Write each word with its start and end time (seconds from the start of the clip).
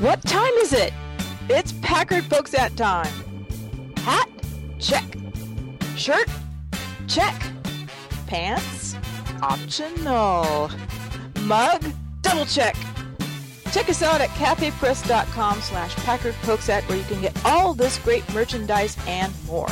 What 0.00 0.22
time 0.24 0.52
is 0.58 0.74
it? 0.74 0.92
It's 1.48 1.72
Packard 1.80 2.24
Pokesat 2.24 2.76
time. 2.76 3.10
Hat? 3.96 4.28
Check. 4.78 5.04
Shirt? 5.96 6.28
Check. 7.08 7.34
Pants? 8.26 8.94
Optional. 9.40 10.70
Mug? 11.44 11.82
Double 12.20 12.44
check. 12.44 12.76
Check 13.72 13.88
us 13.88 14.02
out 14.02 14.20
at 14.20 14.28
cafepress.com 14.30 15.62
slash 15.62 15.94
packardpokesat 15.94 16.86
where 16.90 16.98
you 16.98 17.04
can 17.04 17.22
get 17.22 17.34
all 17.46 17.72
this 17.72 17.98
great 18.00 18.30
merchandise 18.34 18.98
and 19.06 19.32
more. 19.46 19.70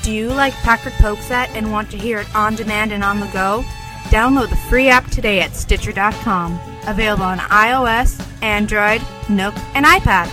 Do 0.00 0.10
you 0.10 0.30
like 0.30 0.54
Packard 0.54 0.94
Pokesat 0.94 1.48
and 1.48 1.70
want 1.70 1.90
to 1.90 1.98
hear 1.98 2.20
it 2.20 2.34
on 2.34 2.54
demand 2.54 2.92
and 2.92 3.04
on 3.04 3.20
the 3.20 3.26
go? 3.26 3.62
Download 4.10 4.50
the 4.50 4.56
free 4.56 4.88
app 4.88 5.10
today 5.10 5.40
at 5.40 5.54
Stitcher.com. 5.54 6.58
Available 6.86 7.24
on 7.24 7.38
iOS, 7.38 8.20
Android, 8.42 9.00
Nook, 9.28 9.54
and 9.74 9.86
iPad. 9.86 10.30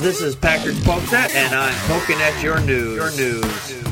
This 0.00 0.20
is 0.20 0.34
Packard 0.34 0.74
Pokesat, 0.74 1.34
and 1.34 1.54
I'm 1.54 1.74
poking 1.88 2.20
at 2.20 2.42
your 2.42 2.60
news. 2.60 2.96
Your 2.96 3.10
news. 3.12 3.91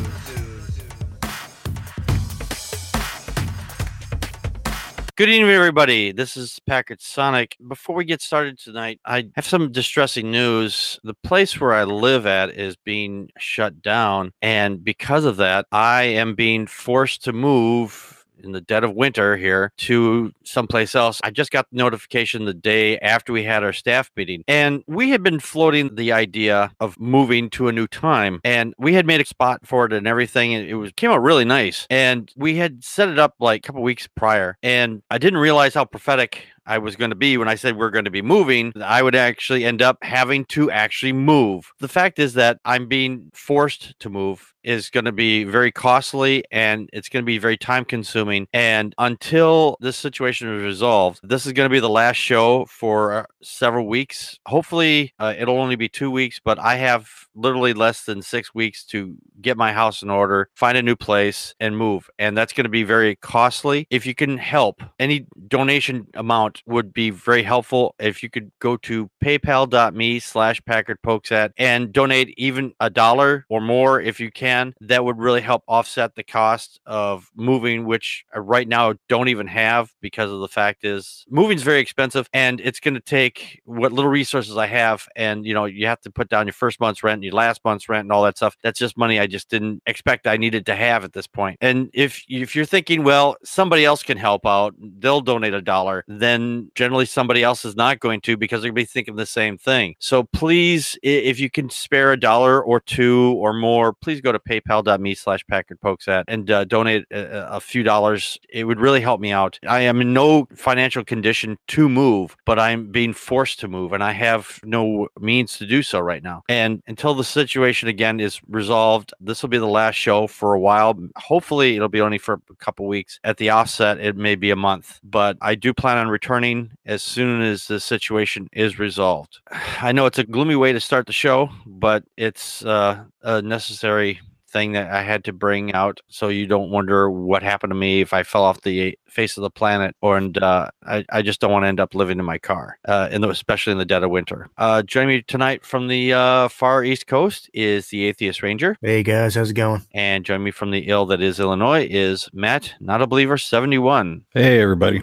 Good 5.21 5.29
evening, 5.29 5.51
everybody. 5.51 6.13
This 6.13 6.35
is 6.35 6.59
Packard 6.67 7.03
Sonic. 7.03 7.55
Before 7.69 7.95
we 7.95 8.07
get 8.07 8.23
started 8.23 8.59
tonight, 8.59 9.01
I 9.05 9.29
have 9.35 9.45
some 9.45 9.71
distressing 9.71 10.31
news. 10.31 10.99
The 11.05 11.13
place 11.13 11.61
where 11.61 11.75
I 11.75 11.85
live 11.85 12.25
at 12.25 12.49
is 12.49 12.75
being 12.87 13.29
shut 13.37 13.83
down, 13.83 14.33
and 14.41 14.83
because 14.83 15.27
of 15.27 15.37
that, 15.37 15.67
I 15.73 16.05
am 16.05 16.35
being 16.35 16.67
forced 16.67 17.23
to 17.25 17.35
move 17.35 18.20
in 18.45 18.53
the 18.53 18.61
dead 18.61 18.85
of 18.85 18.95
winter 18.95 19.37
here 19.37 19.73
to 19.79 20.33
someplace 20.45 20.95
else. 20.95 21.21
I 21.23 21.31
just 21.31 21.51
got 21.51 21.67
the 21.71 21.77
notification 21.77 22.45
the 22.45 22.55
day 22.55 22.99
after 22.99 23.33
we 23.33 23.45
had 23.45 23.63
our 23.63 23.73
staff 23.73 24.11
meeting, 24.17 24.45
and 24.49 24.83
we 24.87 25.11
had 25.11 25.23
been 25.23 25.41
floating 25.41 25.95
the 25.95 26.13
idea 26.13 26.73
of 26.81 26.99
moving 26.99 27.51
to 27.51 27.69
a 27.69 27.73
new 27.73 27.87
time, 27.87 28.41
and 28.45 28.75
we 28.79 28.95
had 28.95 29.07
made 29.07 29.21
a 29.21 29.27
spot 29.27 29.67
for 29.67 29.87
it 29.87 29.93
and 29.93 30.07
everything, 30.07 30.55
and 30.55 30.69
it 30.69 30.75
was 30.75 30.93
came 30.97 31.11
out 31.11 31.23
really 31.23 31.45
nice. 31.45 31.87
And 31.91 32.31
we 32.37 32.57
had 32.57 32.85
set 32.85 33.09
it 33.09 33.19
up 33.19 33.35
like 33.41 33.65
a 33.65 33.67
couple 33.67 33.83
weeks 33.83 34.07
prior, 34.07 34.57
and 34.63 35.03
I 35.11 35.19
didn't 35.19 35.41
realize 35.41 35.75
how 35.75 35.85
prophetic 35.85 36.47
I 36.67 36.79
was 36.79 36.95
going 36.95 37.11
to 37.11 37.17
be 37.17 37.37
when 37.37 37.49
I 37.49 37.57
said 37.57 37.77
we're 37.77 37.91
going 37.91 38.05
to 38.05 38.13
be 38.13 38.23
moving, 38.23 38.73
I 38.81 39.03
would 39.03 39.17
actually 39.17 39.65
end 39.65 39.83
up 39.83 39.99
having 40.03 40.45
to 40.47 40.71
actually 40.71 41.13
move. 41.13 41.73
The 41.81 41.89
fact 41.89 42.21
is 42.21 42.35
that 42.35 42.61
I'm 42.65 42.87
being 42.87 43.31
forced 43.35 43.99
to 43.99 44.09
move 44.09 44.55
is 44.63 44.91
going 44.91 45.05
to 45.05 45.13
be 45.13 45.45
very 45.45 45.73
costly 45.73 46.45
and 46.51 46.89
it's 46.93 47.09
going 47.09 47.23
to 47.23 47.27
be 47.27 47.39
very 47.39 47.57
time 47.57 47.85
consuming. 47.85 48.47
And 48.53 48.95
until 48.99 49.77
this 49.81 49.97
situation 49.97 50.55
is 50.55 50.63
resolved, 50.63 51.21
this 51.23 51.47
is 51.47 51.53
going 51.53 51.69
to 51.69 51.73
be 51.73 51.81
the 51.81 51.89
last 51.89 52.17
show 52.17 52.67
for 52.67 53.13
uh, 53.13 53.25
several 53.43 53.87
weeks. 53.87 54.39
Hopefully, 54.47 55.15
uh, 55.19 55.35
it'll 55.39 55.59
only 55.59 55.77
be 55.77 55.89
two 55.89 56.11
weeks, 56.11 56.41
but 56.43 56.59
I 56.59 56.77
have 56.77 57.09
literally 57.35 57.73
less 57.73 58.05
than 58.05 58.23
six 58.23 58.55
weeks 58.55 58.85
to 58.85 59.17
get 59.41 59.57
my 59.57 59.73
house 59.73 60.03
in 60.03 60.11
order, 60.11 60.49
find 60.55 60.77
a 60.77 60.83
new 60.83 60.97
place, 60.97 61.55
and 61.61 61.77
move. 61.77 62.11
And 62.19 62.37
that's 62.37 62.53
going 62.53 62.65
to 62.65 62.71
be 62.71 62.83
very 62.83 63.17
costly. 63.17 63.87
If 63.91 64.07
you 64.07 64.15
can 64.15 64.39
help, 64.39 64.83
any 64.99 65.27
donation 65.49 66.07
amount 66.15 66.63
would 66.67 66.93
be 66.93 67.11
very 67.11 67.43
helpful. 67.43 67.95
If 67.99 68.23
you 68.23 68.31
could 68.31 68.51
go 68.59 68.77
to 68.79 69.11
paypal.me 69.23 70.21
slash 70.21 70.63
Packard 70.65 70.99
Pokesat 71.03 71.53
and 71.57 71.93
donate 71.93 72.35
even 72.37 72.73
a 72.81 72.91
dollar 72.91 73.47
or 73.49 73.61
more 73.61 74.01
if 74.01 74.21
you 74.21 74.31
can, 74.31 74.50
that 74.81 75.05
would 75.05 75.19
really 75.19 75.41
help 75.41 75.63
offset 75.69 76.15
the 76.15 76.23
cost 76.23 76.81
of 76.87 77.31
moving, 77.35 77.85
which 77.85 78.25
I 78.35 78.39
right 78.39 78.69
now 78.69 78.95
don't 79.09 79.29
even 79.29 79.47
have 79.47 79.93
because 80.01 80.31
of 80.31 80.41
the 80.41 80.49
fact 80.49 80.85
is 80.85 81.25
moving 81.29 81.57
is 81.57 81.63
very 81.63 81.81
expensive 81.81 82.29
and 82.33 82.61
it's 82.61 82.81
going 82.81 82.95
to 82.95 83.01
take 83.01 83.61
what 83.65 83.93
little 83.93 84.11
resources 84.11 84.57
I 84.57 84.67
have. 84.67 85.09
And, 85.17 85.47
you 85.47 85.55
know, 85.55 85.65
you 85.65 85.87
have 85.87 86.01
to 86.03 86.11
put 86.11 86.29
down 86.29 86.47
your 86.47 86.53
first 86.53 86.81
month's 86.81 87.03
rent, 87.03 87.19
and 87.19 87.25
your 87.25 87.35
last 87.35 87.65
month's 87.65 87.89
rent 87.89 88.05
and 88.05 88.13
all 88.13 88.23
that 88.25 88.37
stuff. 88.37 88.57
That's 88.63 88.79
just 88.79 88.97
money 88.97 89.21
I 89.21 89.27
just 89.27 89.49
didn't 89.49 89.83
expect 89.87 90.27
I 90.27 90.37
needed 90.37 90.67
to 90.67 90.77
have 90.77 91.05
at 91.05 91.13
this 91.13 91.27
point. 91.27 91.59
And 91.61 91.91
if, 91.93 92.25
if 92.29 92.57
you're 92.57 92.65
thinking, 92.65 93.05
well, 93.05 93.37
somebody 93.45 93.85
else 93.85 94.03
can 94.03 94.17
help 94.17 94.47
out, 94.47 94.75
they'll 94.99 95.21
donate 95.21 95.55
a 95.55 95.63
dollar, 95.63 96.05
then 96.09 96.71
generally 96.75 97.07
somebody 97.07 97.43
else 97.43 97.65
is 97.65 97.77
not 97.77 98.01
going 98.01 98.21
to 98.23 98.37
because 98.37 98.63
they're 98.63 98.71
going 98.71 98.85
to 98.87 98.91
be 98.91 98.93
thinking 98.93 99.17
the 99.17 99.27
same 99.27 99.59
thing. 99.59 99.95
So 99.99 100.25
please, 100.25 100.99
if 101.03 101.39
you 101.39 101.51
can 101.51 101.71
spare 101.71 102.13
a 102.13 102.19
dollar 102.19 102.63
or 102.63 102.81
two 102.81 103.35
or 103.39 103.53
more, 103.53 103.93
please 103.93 104.21
go 104.21 104.33
to 104.33 104.40
paypal.me 104.49 105.15
slash 105.15 105.47
Packard 105.47 105.81
Pokesat 105.81 106.25
and 106.29 106.51
uh, 106.51 106.65
donate 106.65 107.05
a, 107.11 107.57
a 107.57 107.61
few 107.61 107.83
dollars. 107.83 108.39
It 108.49 108.65
would 108.65 108.81
really 108.81 109.01
help 109.01 109.21
me 109.21 109.33
out. 109.33 109.59
I 109.67 109.81
am 109.81 110.01
in 110.01 110.13
no 110.13 110.47
financial 110.55 111.05
condition 111.05 111.59
to 111.69 111.89
move, 111.89 112.37
but 112.47 112.59
I'm 112.59 112.91
being 112.91 113.13
forced 113.13 113.61
to 113.61 113.69
move 113.69 113.93
and 113.93 114.03
I 114.03 114.13
have 114.13 114.61
no 114.65 115.09
means 115.19 115.59
to 115.59 115.67
do 115.67 115.83
so 115.83 116.01
right 116.01 116.23
now. 116.23 116.43
And 116.49 116.83
until 116.87 117.15
the 117.15 117.25
situation 117.25 117.89
again 117.89 118.21
is 118.21 118.41
resolved, 118.49 119.13
this 119.21 119.43
will 119.43 119.49
be 119.49 119.59
the 119.59 119.67
last 119.67 119.95
show 119.95 120.27
for 120.27 120.55
a 120.55 120.61
while. 120.61 120.99
Hopefully, 121.17 121.77
it'll 121.77 121.89
be 121.89 122.01
only 122.01 122.19
for 122.19 122.41
a 122.51 122.55
couple 122.57 122.87
weeks. 122.87 123.19
At 123.25 123.37
the 123.37 123.51
offset, 123.51 123.99
it 124.01 124.17
may 124.17 124.35
be 124.35 124.51
a 124.51 124.57
month, 124.57 125.01
but 125.03 125.37
I 125.41 125.55
do 125.55 125.73
plan 125.75 125.99
on 125.99 126.09
returning 126.09 126.71
as 126.87 127.03
soon 127.03 127.43
as 127.43 127.67
the 127.67 127.81
situation 127.81 128.49
is 128.53 128.79
resolved. 128.79 129.39
I 129.83 129.93
know 129.93 130.07
it's 130.07 130.19
a 130.19 130.25
gloomy 130.25 130.57
way 130.57 130.73
to 130.73 130.81
start 130.81 131.07
the 131.07 131.13
show, 131.13 131.51
but 131.67 132.05
it's 132.17 132.65
uh, 132.65 133.05
a 133.23 133.43
necessary 133.43 134.21
thing 134.51 134.73
that 134.73 134.91
I 134.91 135.03
had 135.03 135.25
to 135.25 135.33
bring 135.33 135.73
out 135.73 136.01
so 136.09 136.29
you 136.29 136.47
don't 136.47 136.71
wonder 136.71 137.11
what 137.11 137.43
happened 137.43 137.71
to 137.71 137.77
me 137.77 138.01
if 138.01 138.13
I 138.13 138.23
fell 138.23 138.45
off 138.45 138.63
the 138.63 138.99
face 139.09 139.37
of 139.37 139.43
the 139.43 139.51
planet 139.51 139.97
or 140.01 140.17
and 140.17 140.37
uh, 140.39 140.71
I, 140.85 141.05
I 141.11 141.23
just 141.23 141.41
don't 141.41 141.51
want 141.51 141.65
to 141.65 141.69
end 141.69 141.81
up 141.81 141.95
living 141.95 142.19
in 142.19 142.25
my 142.25 142.39
car 142.39 142.79
uh, 142.87 143.09
in 143.11 143.21
the, 143.21 143.29
especially 143.29 143.73
in 143.73 143.79
the 143.79 143.85
dead 143.85 144.03
of 144.03 144.11
winter. 144.11 144.49
Uh, 144.59 144.83
joining 144.83 145.09
me 145.09 145.23
tonight 145.23 145.65
from 145.65 145.89
the 145.89 146.13
uh, 146.13 146.49
far 146.49 146.85
east 146.85 147.07
coast 147.07 147.51
is 147.55 147.89
the 147.89 148.05
Atheist 148.05 148.43
Ranger. 148.43 148.77
Hey 148.81 149.03
guys, 149.03 149.35
how's 149.35 149.51
it 149.51 149.55
going? 149.55 149.83
And 149.93 150.25
joining 150.25 150.45
me 150.45 150.51
from 150.51 150.71
the 150.71 150.89
ill 150.89 151.07
that 151.07 151.21
is 151.21 151.41
Illinois 151.41 151.87
is 151.89 152.29
Matt, 152.33 152.75
not 152.81 153.03
a 153.03 153.07
believer, 153.07 153.39
71. 153.39 154.25
Hey 154.33 154.61
everybody. 154.61 155.03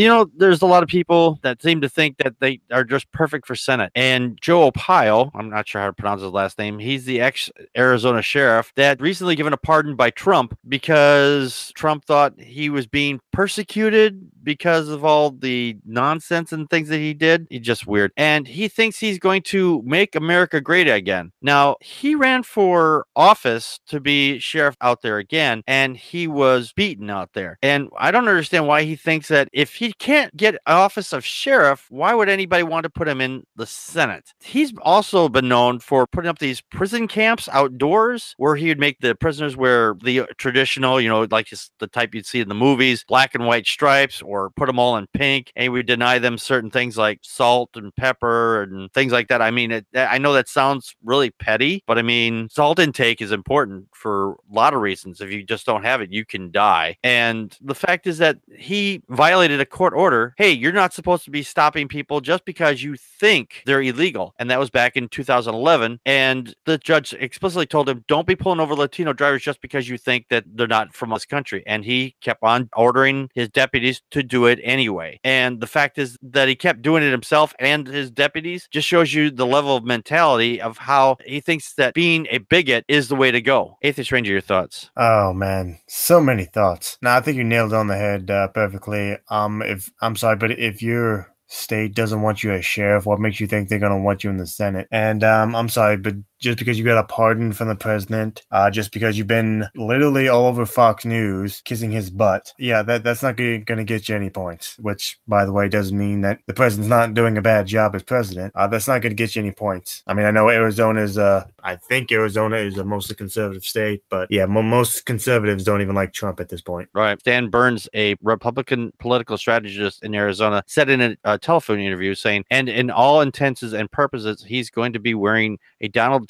You 0.00 0.08
know, 0.08 0.30
there's 0.34 0.62
a 0.62 0.66
lot 0.66 0.82
of 0.82 0.88
people 0.88 1.38
that 1.42 1.60
seem 1.60 1.82
to 1.82 1.88
think 1.88 2.16
that 2.18 2.40
they 2.40 2.58
are 2.72 2.84
just 2.84 3.12
perfect 3.12 3.46
for 3.46 3.54
Senate. 3.54 3.92
And 3.94 4.40
Joe 4.40 4.70
Arpaio, 4.70 5.30
I'm 5.34 5.50
not 5.50 5.68
sure 5.68 5.82
how 5.82 5.88
to 5.88 5.92
pronounce 5.92 6.22
his 6.22 6.30
last 6.30 6.58
name, 6.58 6.78
he's 6.78 7.04
the 7.04 7.20
ex 7.20 7.50
Arizona 7.76 8.22
sheriff 8.22 8.72
that 8.76 8.98
recently 8.98 9.36
given 9.36 9.52
a 9.52 9.58
pardon 9.58 9.96
by 9.96 10.08
Trump 10.08 10.58
because 10.66 11.70
Trump 11.74 12.06
thought 12.06 12.40
he 12.40 12.70
was 12.70 12.86
being 12.86 13.20
persecuted 13.30 14.26
because 14.42 14.88
of 14.88 15.04
all 15.04 15.30
the 15.30 15.76
nonsense 15.84 16.52
and 16.52 16.68
things 16.68 16.88
that 16.88 16.98
he 16.98 17.14
did. 17.14 17.46
He's 17.50 17.60
just 17.60 17.86
weird. 17.86 18.12
And 18.16 18.46
he 18.46 18.68
thinks 18.68 18.98
he's 18.98 19.18
going 19.18 19.42
to 19.42 19.82
make 19.84 20.14
America 20.14 20.60
great 20.60 20.88
again. 20.88 21.32
Now, 21.42 21.76
he 21.80 22.14
ran 22.14 22.42
for 22.42 23.06
office 23.16 23.80
to 23.88 24.00
be 24.00 24.38
sheriff 24.38 24.76
out 24.80 25.02
there 25.02 25.18
again, 25.18 25.62
and 25.66 25.96
he 25.96 26.26
was 26.26 26.72
beaten 26.72 27.10
out 27.10 27.30
there. 27.34 27.58
And 27.62 27.88
I 27.98 28.10
don't 28.10 28.28
understand 28.28 28.66
why 28.66 28.84
he 28.84 28.96
thinks 28.96 29.28
that 29.28 29.48
if 29.52 29.74
he 29.74 29.92
can't 29.94 30.34
get 30.36 30.58
office 30.66 31.12
of 31.12 31.24
sheriff, 31.24 31.86
why 31.90 32.14
would 32.14 32.28
anybody 32.28 32.62
want 32.62 32.84
to 32.84 32.90
put 32.90 33.08
him 33.08 33.20
in 33.20 33.44
the 33.56 33.66
Senate? 33.66 34.32
He's 34.40 34.72
also 34.82 35.28
been 35.28 35.48
known 35.48 35.80
for 35.80 36.06
putting 36.06 36.28
up 36.28 36.38
these 36.38 36.60
prison 36.60 37.08
camps 37.08 37.48
outdoors 37.52 38.34
where 38.38 38.56
he 38.56 38.68
would 38.68 38.78
make 38.78 38.98
the 39.00 39.14
prisoners 39.14 39.56
wear 39.56 39.94
the 40.02 40.22
traditional, 40.38 41.00
you 41.00 41.08
know, 41.08 41.26
like 41.30 41.48
the 41.78 41.86
type 41.86 42.14
you'd 42.14 42.26
see 42.26 42.40
in 42.40 42.48
the 42.48 42.54
movies, 42.54 43.04
black 43.06 43.34
and 43.34 43.46
white 43.46 43.66
stripes 43.66 44.22
or 44.30 44.50
put 44.50 44.66
them 44.66 44.78
all 44.78 44.96
in 44.96 45.06
pink, 45.12 45.52
and 45.56 45.72
we 45.72 45.82
deny 45.82 46.18
them 46.18 46.38
certain 46.38 46.70
things 46.70 46.96
like 46.96 47.18
salt 47.22 47.70
and 47.74 47.94
pepper 47.96 48.62
and 48.62 48.92
things 48.92 49.12
like 49.12 49.28
that. 49.28 49.42
I 49.42 49.50
mean, 49.50 49.72
it, 49.72 49.86
I 49.94 50.18
know 50.18 50.32
that 50.34 50.48
sounds 50.48 50.94
really 51.02 51.30
petty, 51.30 51.82
but 51.86 51.98
I 51.98 52.02
mean, 52.02 52.48
salt 52.48 52.78
intake 52.78 53.20
is 53.20 53.32
important 53.32 53.88
for 53.92 54.32
a 54.32 54.54
lot 54.54 54.72
of 54.72 54.80
reasons. 54.80 55.20
If 55.20 55.32
you 55.32 55.42
just 55.42 55.66
don't 55.66 55.82
have 55.82 56.00
it, 56.00 56.12
you 56.12 56.24
can 56.24 56.52
die. 56.52 56.96
And 57.02 57.56
the 57.60 57.74
fact 57.74 58.06
is 58.06 58.18
that 58.18 58.38
he 58.56 59.02
violated 59.08 59.60
a 59.60 59.66
court 59.66 59.94
order. 59.94 60.34
Hey, 60.36 60.52
you're 60.52 60.72
not 60.72 60.92
supposed 60.92 61.24
to 61.24 61.30
be 61.30 61.42
stopping 61.42 61.88
people 61.88 62.20
just 62.20 62.44
because 62.44 62.82
you 62.82 62.96
think 62.96 63.62
they're 63.66 63.82
illegal. 63.82 64.34
And 64.38 64.50
that 64.50 64.60
was 64.60 64.70
back 64.70 64.96
in 64.96 65.08
2011. 65.08 66.00
And 66.06 66.54
the 66.66 66.78
judge 66.78 67.12
explicitly 67.14 67.66
told 67.66 67.88
him, 67.88 68.04
don't 68.06 68.26
be 68.26 68.36
pulling 68.36 68.60
over 68.60 68.74
Latino 68.74 69.12
drivers 69.12 69.42
just 69.42 69.60
because 69.60 69.88
you 69.88 69.98
think 69.98 70.26
that 70.28 70.44
they're 70.46 70.66
not 70.66 70.94
from 70.94 71.10
this 71.10 71.24
country. 71.24 71.62
And 71.66 71.84
he 71.84 72.14
kept 72.20 72.42
on 72.42 72.68
ordering 72.76 73.28
his 73.34 73.48
deputies 73.48 74.02
to 74.10 74.19
do 74.22 74.46
it 74.46 74.58
anyway. 74.62 75.20
And 75.24 75.60
the 75.60 75.66
fact 75.66 75.98
is 75.98 76.16
that 76.22 76.48
he 76.48 76.54
kept 76.54 76.82
doing 76.82 77.02
it 77.02 77.10
himself 77.10 77.54
and 77.58 77.86
his 77.86 78.10
deputies 78.10 78.68
just 78.70 78.86
shows 78.86 79.12
you 79.12 79.30
the 79.30 79.46
level 79.46 79.76
of 79.76 79.84
mentality 79.84 80.60
of 80.60 80.78
how 80.78 81.16
he 81.24 81.40
thinks 81.40 81.74
that 81.74 81.94
being 81.94 82.26
a 82.30 82.38
bigot 82.38 82.84
is 82.88 83.08
the 83.08 83.16
way 83.16 83.30
to 83.30 83.40
go. 83.40 83.76
Atheist 83.82 84.12
Ranger, 84.12 84.32
your 84.32 84.40
thoughts? 84.40 84.90
Oh 84.96 85.32
man, 85.32 85.78
so 85.88 86.20
many 86.20 86.44
thoughts. 86.44 86.98
Now 87.02 87.16
I 87.16 87.20
think 87.20 87.36
you 87.36 87.44
nailed 87.44 87.72
on 87.72 87.86
the 87.86 87.96
head 87.96 88.30
uh, 88.30 88.48
perfectly. 88.48 89.16
Um, 89.28 89.62
if 89.62 89.90
I'm 90.00 90.16
sorry, 90.16 90.36
but 90.36 90.52
if 90.52 90.82
your 90.82 91.32
state 91.46 91.94
doesn't 91.94 92.22
want 92.22 92.44
you 92.44 92.52
as 92.52 92.64
sheriff, 92.64 93.06
what 93.06 93.20
makes 93.20 93.40
you 93.40 93.46
think 93.46 93.68
they're 93.68 93.78
gonna 93.78 94.00
want 94.00 94.24
you 94.24 94.30
in 94.30 94.36
the 94.36 94.46
Senate? 94.46 94.88
And 94.90 95.24
um, 95.24 95.54
I'm 95.54 95.68
sorry, 95.68 95.96
but 95.96 96.14
just 96.40 96.58
because 96.58 96.78
you 96.78 96.84
got 96.84 96.98
a 96.98 97.04
pardon 97.04 97.52
from 97.52 97.68
the 97.68 97.74
president, 97.74 98.44
uh, 98.50 98.70
just 98.70 98.92
because 98.92 99.16
you've 99.16 99.26
been 99.26 99.66
literally 99.76 100.28
all 100.28 100.46
over 100.46 100.66
Fox 100.66 101.04
News 101.04 101.60
kissing 101.64 101.90
his 101.90 102.10
butt. 102.10 102.52
Yeah, 102.58 102.82
that 102.82 103.04
that's 103.04 103.22
not 103.22 103.36
going 103.36 103.64
to 103.64 103.84
get 103.84 104.08
you 104.08 104.16
any 104.16 104.30
points. 104.30 104.76
Which, 104.78 105.18
by 105.28 105.44
the 105.44 105.52
way, 105.52 105.68
doesn't 105.68 105.96
mean 105.96 106.22
that 106.22 106.40
the 106.46 106.54
president's 106.54 106.88
not 106.88 107.14
doing 107.14 107.36
a 107.36 107.42
bad 107.42 107.66
job 107.66 107.94
as 107.94 108.02
president. 108.02 108.54
Uh, 108.56 108.66
that's 108.66 108.88
not 108.88 109.02
going 109.02 109.10
to 109.10 109.16
get 109.16 109.36
you 109.36 109.42
any 109.42 109.52
points. 109.52 110.02
I 110.06 110.14
mean, 110.14 110.26
I 110.26 110.30
know 110.30 110.48
Arizona's. 110.48 111.18
Uh, 111.18 111.44
I 111.62 111.76
think 111.76 112.10
Arizona 112.10 112.56
is 112.56 112.78
a 112.78 112.84
mostly 112.84 113.16
conservative 113.16 113.64
state, 113.64 114.02
but 114.08 114.30
yeah, 114.30 114.46
mo- 114.46 114.62
most 114.62 115.04
conservatives 115.04 115.64
don't 115.64 115.82
even 115.82 115.94
like 115.94 116.12
Trump 116.12 116.40
at 116.40 116.48
this 116.48 116.62
point. 116.62 116.88
Right. 116.94 117.22
Dan 117.22 117.50
Burns, 117.50 117.88
a 117.94 118.16
Republican 118.22 118.92
political 118.98 119.36
strategist 119.36 120.02
in 120.02 120.14
Arizona, 120.14 120.62
said 120.66 120.88
in 120.88 121.00
a, 121.02 121.16
a 121.24 121.38
telephone 121.38 121.80
interview 121.80 122.14
saying, 122.14 122.44
and 122.50 122.68
in 122.68 122.90
all 122.90 123.20
intents 123.20 123.62
and 123.62 123.90
purposes, 123.90 124.42
he's 124.46 124.70
going 124.70 124.92
to 124.92 124.98
be 124.98 125.14
wearing 125.14 125.58
a 125.80 125.88
Donald 125.88 126.29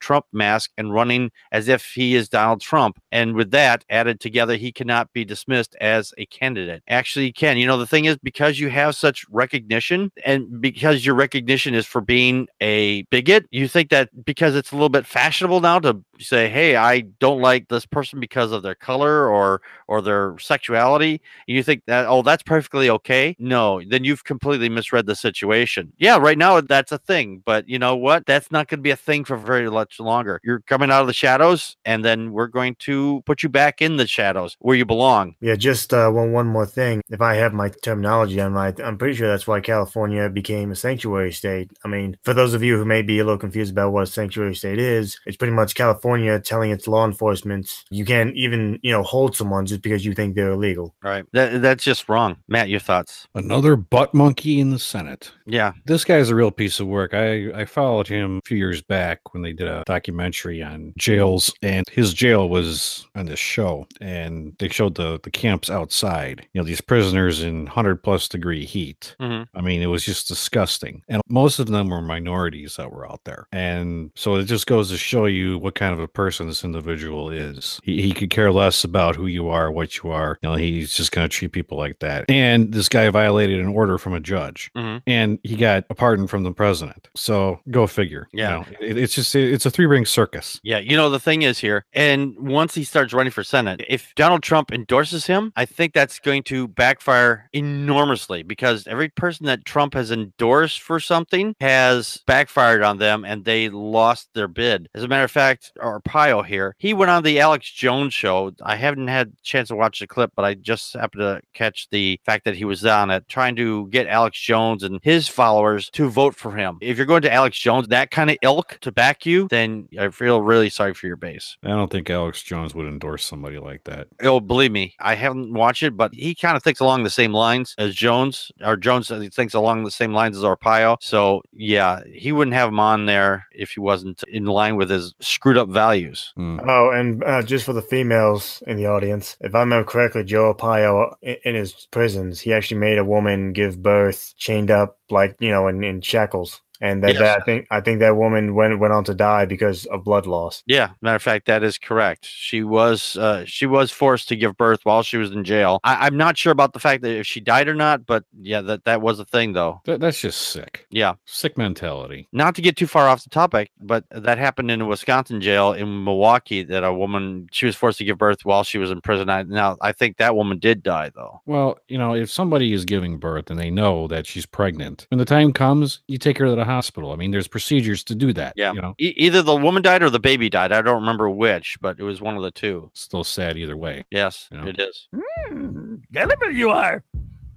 Trump 0.00 0.26
mask 0.32 0.70
and 0.76 0.92
running 0.92 1.30
as 1.52 1.68
if 1.68 1.84
he 1.84 2.14
is 2.14 2.28
Donald 2.28 2.60
Trump. 2.60 3.00
And 3.12 3.34
with 3.34 3.50
that 3.50 3.84
added 3.90 4.20
together, 4.20 4.56
he 4.56 4.72
cannot 4.72 5.12
be 5.12 5.24
dismissed 5.24 5.76
as 5.80 6.12
a 6.18 6.26
candidate. 6.26 6.82
Actually, 6.88 7.26
he 7.26 7.32
can. 7.32 7.58
You 7.58 7.66
know, 7.66 7.78
the 7.78 7.86
thing 7.86 8.06
is, 8.06 8.16
because 8.22 8.58
you 8.58 8.68
have 8.70 8.94
such 8.96 9.24
recognition 9.30 10.12
and 10.24 10.60
because 10.60 11.04
your 11.04 11.14
recognition 11.14 11.74
is 11.74 11.86
for 11.86 12.00
being 12.00 12.46
a 12.60 13.02
bigot, 13.04 13.46
you 13.50 13.68
think 13.68 13.90
that 13.90 14.08
because 14.24 14.54
it's 14.54 14.72
a 14.72 14.74
little 14.74 14.88
bit 14.88 15.06
fashionable 15.06 15.60
now 15.60 15.78
to 15.80 16.02
say, 16.18 16.48
hey, 16.48 16.76
I 16.76 17.00
don't 17.20 17.40
like 17.40 17.68
this 17.68 17.86
person 17.86 18.20
because 18.20 18.52
of 18.52 18.62
their 18.62 18.74
color 18.74 19.28
or 19.28 19.60
or 19.88 20.02
their 20.02 20.36
sexuality, 20.38 21.20
you 21.46 21.62
think 21.62 21.82
that 21.86 22.06
oh, 22.06 22.22
that's 22.22 22.42
perfectly 22.42 22.90
okay. 22.90 23.36
No, 23.38 23.80
then 23.88 24.04
you've 24.04 24.24
completely 24.24 24.68
misread 24.68 25.06
the 25.06 25.14
situation. 25.14 25.92
Yeah, 25.98 26.18
right 26.18 26.38
now 26.38 26.60
that's 26.60 26.92
a 26.92 26.98
thing, 26.98 27.42
but 27.44 27.68
you 27.68 27.78
know 27.78 27.96
what? 27.96 28.26
That's 28.26 28.50
not 28.50 28.68
going 28.68 28.78
to 28.78 28.82
be 28.82 28.90
a 28.90 28.96
thing 28.96 29.24
for 29.24 29.36
very 29.36 29.68
much 29.86 30.00
longer. 30.00 30.40
You're 30.42 30.60
coming 30.60 30.90
out 30.90 31.02
of 31.02 31.06
the 31.06 31.12
shadows, 31.12 31.76
and 31.84 32.04
then 32.04 32.32
we're 32.32 32.48
going 32.48 32.74
to 32.80 33.22
put 33.24 33.42
you 33.42 33.48
back 33.48 33.80
in 33.80 33.96
the 33.96 34.06
shadows 34.06 34.56
where 34.58 34.76
you 34.76 34.84
belong. 34.84 35.36
Yeah, 35.40 35.54
just 35.54 35.94
uh, 35.94 36.10
one 36.10 36.32
one 36.32 36.46
more 36.46 36.66
thing. 36.66 37.02
If 37.08 37.20
I 37.20 37.34
have 37.34 37.52
my 37.52 37.68
terminology 37.68 38.40
on 38.40 38.52
right, 38.52 38.78
I'm 38.80 38.98
pretty 38.98 39.14
sure 39.14 39.28
that's 39.28 39.46
why 39.46 39.60
California 39.60 40.28
became 40.28 40.72
a 40.72 40.76
sanctuary 40.76 41.32
state. 41.32 41.70
I 41.84 41.88
mean, 41.88 42.16
for 42.24 42.34
those 42.34 42.54
of 42.54 42.62
you 42.62 42.76
who 42.76 42.84
may 42.84 43.02
be 43.02 43.18
a 43.18 43.24
little 43.24 43.38
confused 43.38 43.72
about 43.72 43.92
what 43.92 44.02
a 44.02 44.06
sanctuary 44.06 44.54
state 44.54 44.78
is, 44.78 45.18
it's 45.26 45.36
pretty 45.36 45.54
much 45.54 45.74
California 45.74 46.40
telling 46.40 46.70
its 46.70 46.88
law 46.88 47.04
enforcement 47.04 47.70
you 47.90 48.04
can't 48.04 48.34
even 48.34 48.78
you 48.82 48.90
know 48.90 49.02
hold 49.02 49.36
someone 49.36 49.66
just 49.66 49.82
because 49.82 50.04
you 50.04 50.14
think 50.14 50.34
they're 50.34 50.50
illegal. 50.50 50.94
Right. 51.02 51.24
That, 51.32 51.62
that's 51.62 51.84
just 51.84 52.08
wrong. 52.08 52.36
Matt, 52.48 52.68
your 52.68 52.80
thoughts? 52.80 53.28
Another 53.34 53.76
butt 53.76 54.14
monkey 54.14 54.60
in 54.60 54.70
the 54.70 54.78
Senate. 54.78 55.32
Yeah. 55.46 55.72
This 55.84 56.04
guy's 56.04 56.30
a 56.30 56.34
real 56.34 56.50
piece 56.50 56.80
of 56.80 56.86
work. 56.86 57.14
I, 57.14 57.52
I 57.52 57.64
followed 57.64 58.08
him 58.08 58.38
a 58.38 58.48
few 58.48 58.56
years 58.56 58.82
back 58.82 59.20
when 59.32 59.42
they 59.42 59.52
did 59.52 59.68
a 59.68 59.75
documentary 59.84 60.62
on 60.62 60.92
jails, 60.98 61.52
and 61.62 61.84
his 61.90 62.12
jail 62.14 62.48
was 62.48 63.06
on 63.14 63.26
this 63.26 63.38
show, 63.38 63.86
and 64.00 64.54
they 64.58 64.68
showed 64.68 64.94
the, 64.94 65.20
the 65.22 65.30
camps 65.30 65.70
outside. 65.70 66.46
You 66.52 66.60
know, 66.60 66.64
these 66.66 66.80
prisoners 66.80 67.42
in 67.42 67.64
100 67.64 68.02
plus 68.02 68.28
degree 68.28 68.64
heat. 68.64 69.14
Mhm. 69.20 69.46
I 69.54 69.60
mean, 69.60 69.82
it 69.82 69.86
was 69.86 70.04
just 70.04 70.28
disgusting. 70.28 71.02
And 71.08 71.22
most 71.28 71.58
of 71.58 71.66
them 71.68 71.88
were 71.88 72.02
minorities 72.02 72.76
that 72.76 72.90
were 72.92 73.10
out 73.10 73.20
there. 73.24 73.46
And 73.52 74.10
so 74.14 74.36
it 74.36 74.44
just 74.44 74.66
goes 74.66 74.90
to 74.90 74.96
show 74.96 75.26
you 75.26 75.58
what 75.58 75.74
kind 75.74 75.92
of 75.92 76.00
a 76.00 76.08
person 76.08 76.46
this 76.46 76.64
individual 76.64 77.30
is. 77.30 77.80
He, 77.82 78.02
he 78.02 78.12
could 78.12 78.30
care 78.30 78.52
less 78.52 78.84
about 78.84 79.16
who 79.16 79.26
you 79.26 79.48
are, 79.48 79.70
what 79.70 79.98
you 79.98 80.10
are. 80.10 80.38
You 80.42 80.50
know, 80.50 80.54
he's 80.56 80.94
just 80.94 81.12
going 81.12 81.28
to 81.28 81.34
treat 81.34 81.52
people 81.52 81.76
like 81.78 81.98
that. 82.00 82.24
And 82.30 82.72
this 82.72 82.88
guy 82.88 83.08
violated 83.10 83.60
an 83.60 83.68
order 83.68 83.98
from 83.98 84.14
a 84.14 84.20
judge 84.20 84.70
Mhm. 84.76 85.02
and 85.06 85.38
he 85.42 85.56
got 85.56 85.84
a 85.90 85.94
pardon 85.94 86.26
from 86.26 86.42
the 86.44 86.52
president. 86.52 87.08
So 87.14 87.60
go 87.70 87.86
figure. 87.86 88.28
you 88.32 88.40
Yeah. 88.42 88.50
know. 88.50 88.64
It- 88.80 88.96
it's 88.98 89.14
just, 89.14 89.34
it's 89.34 89.65
a 89.66 89.70
three 89.70 89.86
ring 89.86 90.06
circus. 90.06 90.60
Yeah, 90.62 90.78
you 90.78 90.96
know 90.96 91.10
the 91.10 91.20
thing 91.20 91.42
is 91.42 91.58
here, 91.58 91.84
and 91.92 92.34
once 92.38 92.74
he 92.74 92.84
starts 92.84 93.12
running 93.12 93.32
for 93.32 93.44
Senate, 93.44 93.84
if 93.88 94.14
Donald 94.14 94.42
Trump 94.42 94.72
endorses 94.72 95.26
him, 95.26 95.52
I 95.56 95.64
think 95.64 95.92
that's 95.92 96.18
going 96.18 96.44
to 96.44 96.68
backfire 96.68 97.48
enormously 97.52 98.42
because 98.42 98.86
every 98.86 99.08
person 99.10 99.46
that 99.46 99.64
Trump 99.64 99.94
has 99.94 100.10
endorsed 100.10 100.80
for 100.80 101.00
something 101.00 101.54
has 101.60 102.22
backfired 102.26 102.82
on 102.82 102.98
them 102.98 103.24
and 103.24 103.44
they 103.44 103.68
lost 103.68 104.28
their 104.34 104.48
bid. 104.48 104.88
As 104.94 105.02
a 105.02 105.08
matter 105.08 105.24
of 105.24 105.30
fact, 105.30 105.72
Arpaio 105.80 106.44
here, 106.44 106.74
he 106.78 106.94
went 106.94 107.10
on 107.10 107.22
the 107.22 107.40
Alex 107.40 107.70
Jones 107.70 108.14
show. 108.14 108.52
I 108.62 108.76
haven't 108.76 109.08
had 109.08 109.28
a 109.28 109.42
chance 109.42 109.68
to 109.68 109.76
watch 109.76 110.00
the 110.00 110.06
clip, 110.06 110.32
but 110.36 110.44
I 110.44 110.54
just 110.54 110.94
happened 110.94 111.20
to 111.20 111.40
catch 111.54 111.88
the 111.90 112.20
fact 112.24 112.44
that 112.44 112.56
he 112.56 112.64
was 112.64 112.84
on 112.84 113.10
it 113.10 113.28
trying 113.28 113.56
to 113.56 113.88
get 113.88 114.06
Alex 114.06 114.40
Jones 114.40 114.82
and 114.82 115.00
his 115.02 115.28
followers 115.28 115.90
to 115.90 116.08
vote 116.08 116.34
for 116.34 116.52
him. 116.52 116.78
If 116.80 116.96
you're 116.96 117.06
going 117.06 117.22
to 117.22 117.32
Alex 117.32 117.58
Jones, 117.58 117.88
that 117.88 118.10
kind 118.10 118.30
of 118.30 118.36
ilk 118.42 118.78
to 118.82 118.92
back 118.92 119.26
you, 119.26 119.48
then 119.56 119.88
I 119.98 120.10
feel 120.10 120.42
really 120.42 120.68
sorry 120.68 120.94
for 120.94 121.06
your 121.06 121.16
base. 121.16 121.56
I 121.64 121.68
don't 121.68 121.90
think 121.90 122.10
Alex 122.10 122.42
Jones 122.42 122.74
would 122.74 122.86
endorse 122.86 123.24
somebody 123.24 123.58
like 123.58 123.84
that. 123.84 124.08
Oh, 124.22 124.40
believe 124.40 124.72
me, 124.72 124.94
I 125.00 125.14
haven't 125.14 125.52
watched 125.52 125.82
it, 125.82 125.96
but 125.96 126.14
he 126.14 126.34
kind 126.34 126.56
of 126.56 126.62
thinks 126.62 126.80
along 126.80 127.04
the 127.04 127.10
same 127.10 127.32
lines 127.32 127.74
as 127.78 127.94
Jones, 127.94 128.52
or 128.64 128.76
Jones 128.76 129.10
uh, 129.10 129.26
thinks 129.32 129.54
along 129.54 129.84
the 129.84 129.90
same 129.90 130.12
lines 130.12 130.36
as 130.36 130.42
Arpaio. 130.42 130.96
So 131.00 131.42
yeah, 131.52 132.00
he 132.12 132.32
wouldn't 132.32 132.54
have 132.54 132.68
him 132.68 132.80
on 132.80 133.06
there 133.06 133.46
if 133.52 133.70
he 133.70 133.80
wasn't 133.80 134.22
in 134.28 134.44
line 134.44 134.76
with 134.76 134.90
his 134.90 135.14
screwed 135.20 135.56
up 135.56 135.68
values. 135.68 136.32
Hmm. 136.36 136.60
Oh, 136.66 136.90
and 136.90 137.24
uh, 137.24 137.42
just 137.42 137.64
for 137.64 137.72
the 137.72 137.82
females 137.82 138.62
in 138.66 138.76
the 138.76 138.86
audience, 138.86 139.36
if 139.40 139.54
I 139.54 139.60
remember 139.60 139.88
correctly, 139.88 140.24
Joe 140.24 140.54
Arpaio 140.54 141.14
in, 141.22 141.36
in 141.44 141.54
his 141.54 141.86
prisons, 141.90 142.40
he 142.40 142.52
actually 142.52 142.78
made 142.78 142.98
a 142.98 143.04
woman 143.04 143.52
give 143.52 143.82
birth 143.82 144.34
chained 144.36 144.70
up, 144.70 144.98
like 145.10 145.36
you 145.40 145.50
know, 145.50 145.68
in, 145.68 145.82
in 145.82 146.00
shackles, 146.00 146.60
and 146.80 147.02
that, 147.02 147.10
Yes. 147.14 147.18
that 147.20 147.40
I 147.40 147.44
think 147.44 147.66
I 147.70 147.80
think 147.80 148.00
that 148.00 148.16
woman 148.16 148.54
went 148.54 148.78
went 148.78 148.92
on 148.92 149.04
to 149.04 149.14
die 149.14 149.44
because 149.46 149.86
of 149.86 150.04
blood 150.04 150.26
loss. 150.26 150.62
Yeah, 150.66 150.90
matter 151.00 151.16
of 151.16 151.22
fact, 151.22 151.46
that 151.46 151.62
is 151.62 151.78
correct. 151.78 152.24
She 152.26 152.62
was 152.62 153.16
uh, 153.16 153.44
she 153.46 153.66
was 153.66 153.90
forced 153.90 154.28
to 154.28 154.36
give 154.36 154.56
birth 154.56 154.80
while 154.84 155.02
she 155.02 155.16
was 155.16 155.32
in 155.32 155.44
jail. 155.44 155.80
I, 155.84 156.06
I'm 156.06 156.16
not 156.16 156.36
sure 156.36 156.52
about 156.52 156.72
the 156.72 156.80
fact 156.80 157.02
that 157.02 157.16
if 157.16 157.26
she 157.26 157.40
died 157.40 157.68
or 157.68 157.74
not, 157.74 158.06
but 158.06 158.24
yeah, 158.40 158.60
that 158.62 158.84
that 158.84 159.02
was 159.02 159.18
a 159.20 159.24
thing 159.24 159.52
though. 159.52 159.80
That, 159.84 160.00
that's 160.00 160.20
just 160.20 160.40
sick. 160.40 160.86
Yeah, 160.90 161.14
Sick 161.24 161.56
mentality. 161.58 162.28
not 162.32 162.54
to 162.56 162.62
get 162.62 162.76
too 162.76 162.86
far 162.86 163.08
off 163.08 163.22
the 163.24 163.30
topic, 163.30 163.70
but 163.80 164.04
that 164.10 164.38
happened 164.38 164.70
in 164.70 164.80
a 164.80 164.86
Wisconsin 164.86 165.40
jail 165.40 165.72
in 165.72 166.04
Milwaukee. 166.04 166.62
That 166.62 166.84
a 166.84 166.92
woman 166.92 167.48
she 167.52 167.66
was 167.66 167.76
forced 167.76 167.98
to 167.98 168.04
give 168.04 168.18
birth 168.18 168.44
while 168.44 168.64
she 168.64 168.78
was 168.78 168.90
in 168.90 169.00
prison. 169.00 169.28
I, 169.30 169.42
now 169.44 169.76
I 169.80 169.92
think 169.92 170.16
that 170.18 170.34
woman 170.36 170.58
did 170.58 170.82
die 170.82 171.10
though. 171.14 171.40
Well, 171.46 171.78
you 171.88 171.98
know, 171.98 172.14
if 172.14 172.30
somebody 172.30 172.72
is 172.72 172.84
giving 172.84 173.18
birth 173.18 173.50
and 173.50 173.58
they 173.58 173.70
know 173.70 174.06
that 174.08 174.26
she's 174.26 174.46
pregnant, 174.46 175.06
when 175.10 175.18
the 175.18 175.24
time 175.24 175.52
comes, 175.52 176.00
you 176.08 176.18
take 176.18 176.38
her 176.38 176.46
to 176.46 176.54
the 176.54 176.64
hospital. 176.66 177.12
I 177.12 177.16
mean, 177.16 177.30
there's 177.30 177.48
procedures 177.48 178.04
to 178.04 178.14
do 178.14 178.32
that. 178.34 178.52
Yeah. 178.56 178.72
You 178.72 178.82
know, 178.82 178.94
E- 179.00 179.14
either 179.16 179.40
the 179.42 179.56
woman 179.56 179.82
died 179.82 180.02
or 180.02 180.10
the 180.10 180.20
baby 180.20 180.50
died. 180.50 180.72
I 180.72 180.82
don't 180.82 181.00
remember 181.00 181.30
which, 181.30 181.78
but 181.80 181.98
it 181.98 182.02
was 182.02 182.20
one 182.20 182.36
of 182.36 182.42
the 182.42 182.50
two. 182.50 182.90
still 182.94 183.24
sad 183.24 183.56
either 183.56 183.76
way. 183.76 184.04
Yes, 184.10 184.48
Yeah. 184.52 184.66
it 184.66 184.78
is. 184.80 185.08
Mm, 185.50 186.02
Gullible 186.12 186.50
you 186.50 186.70
are. 186.70 187.02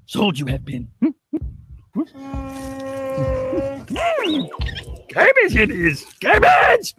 Sold 0.05 0.39
you 0.39 0.45
have 0.47 0.63
been. 0.65 0.87
Mm, 1.03 1.13
Garbage 5.13 5.55
it 5.55 5.71
is. 5.71 6.05
Garbage. 6.21 6.93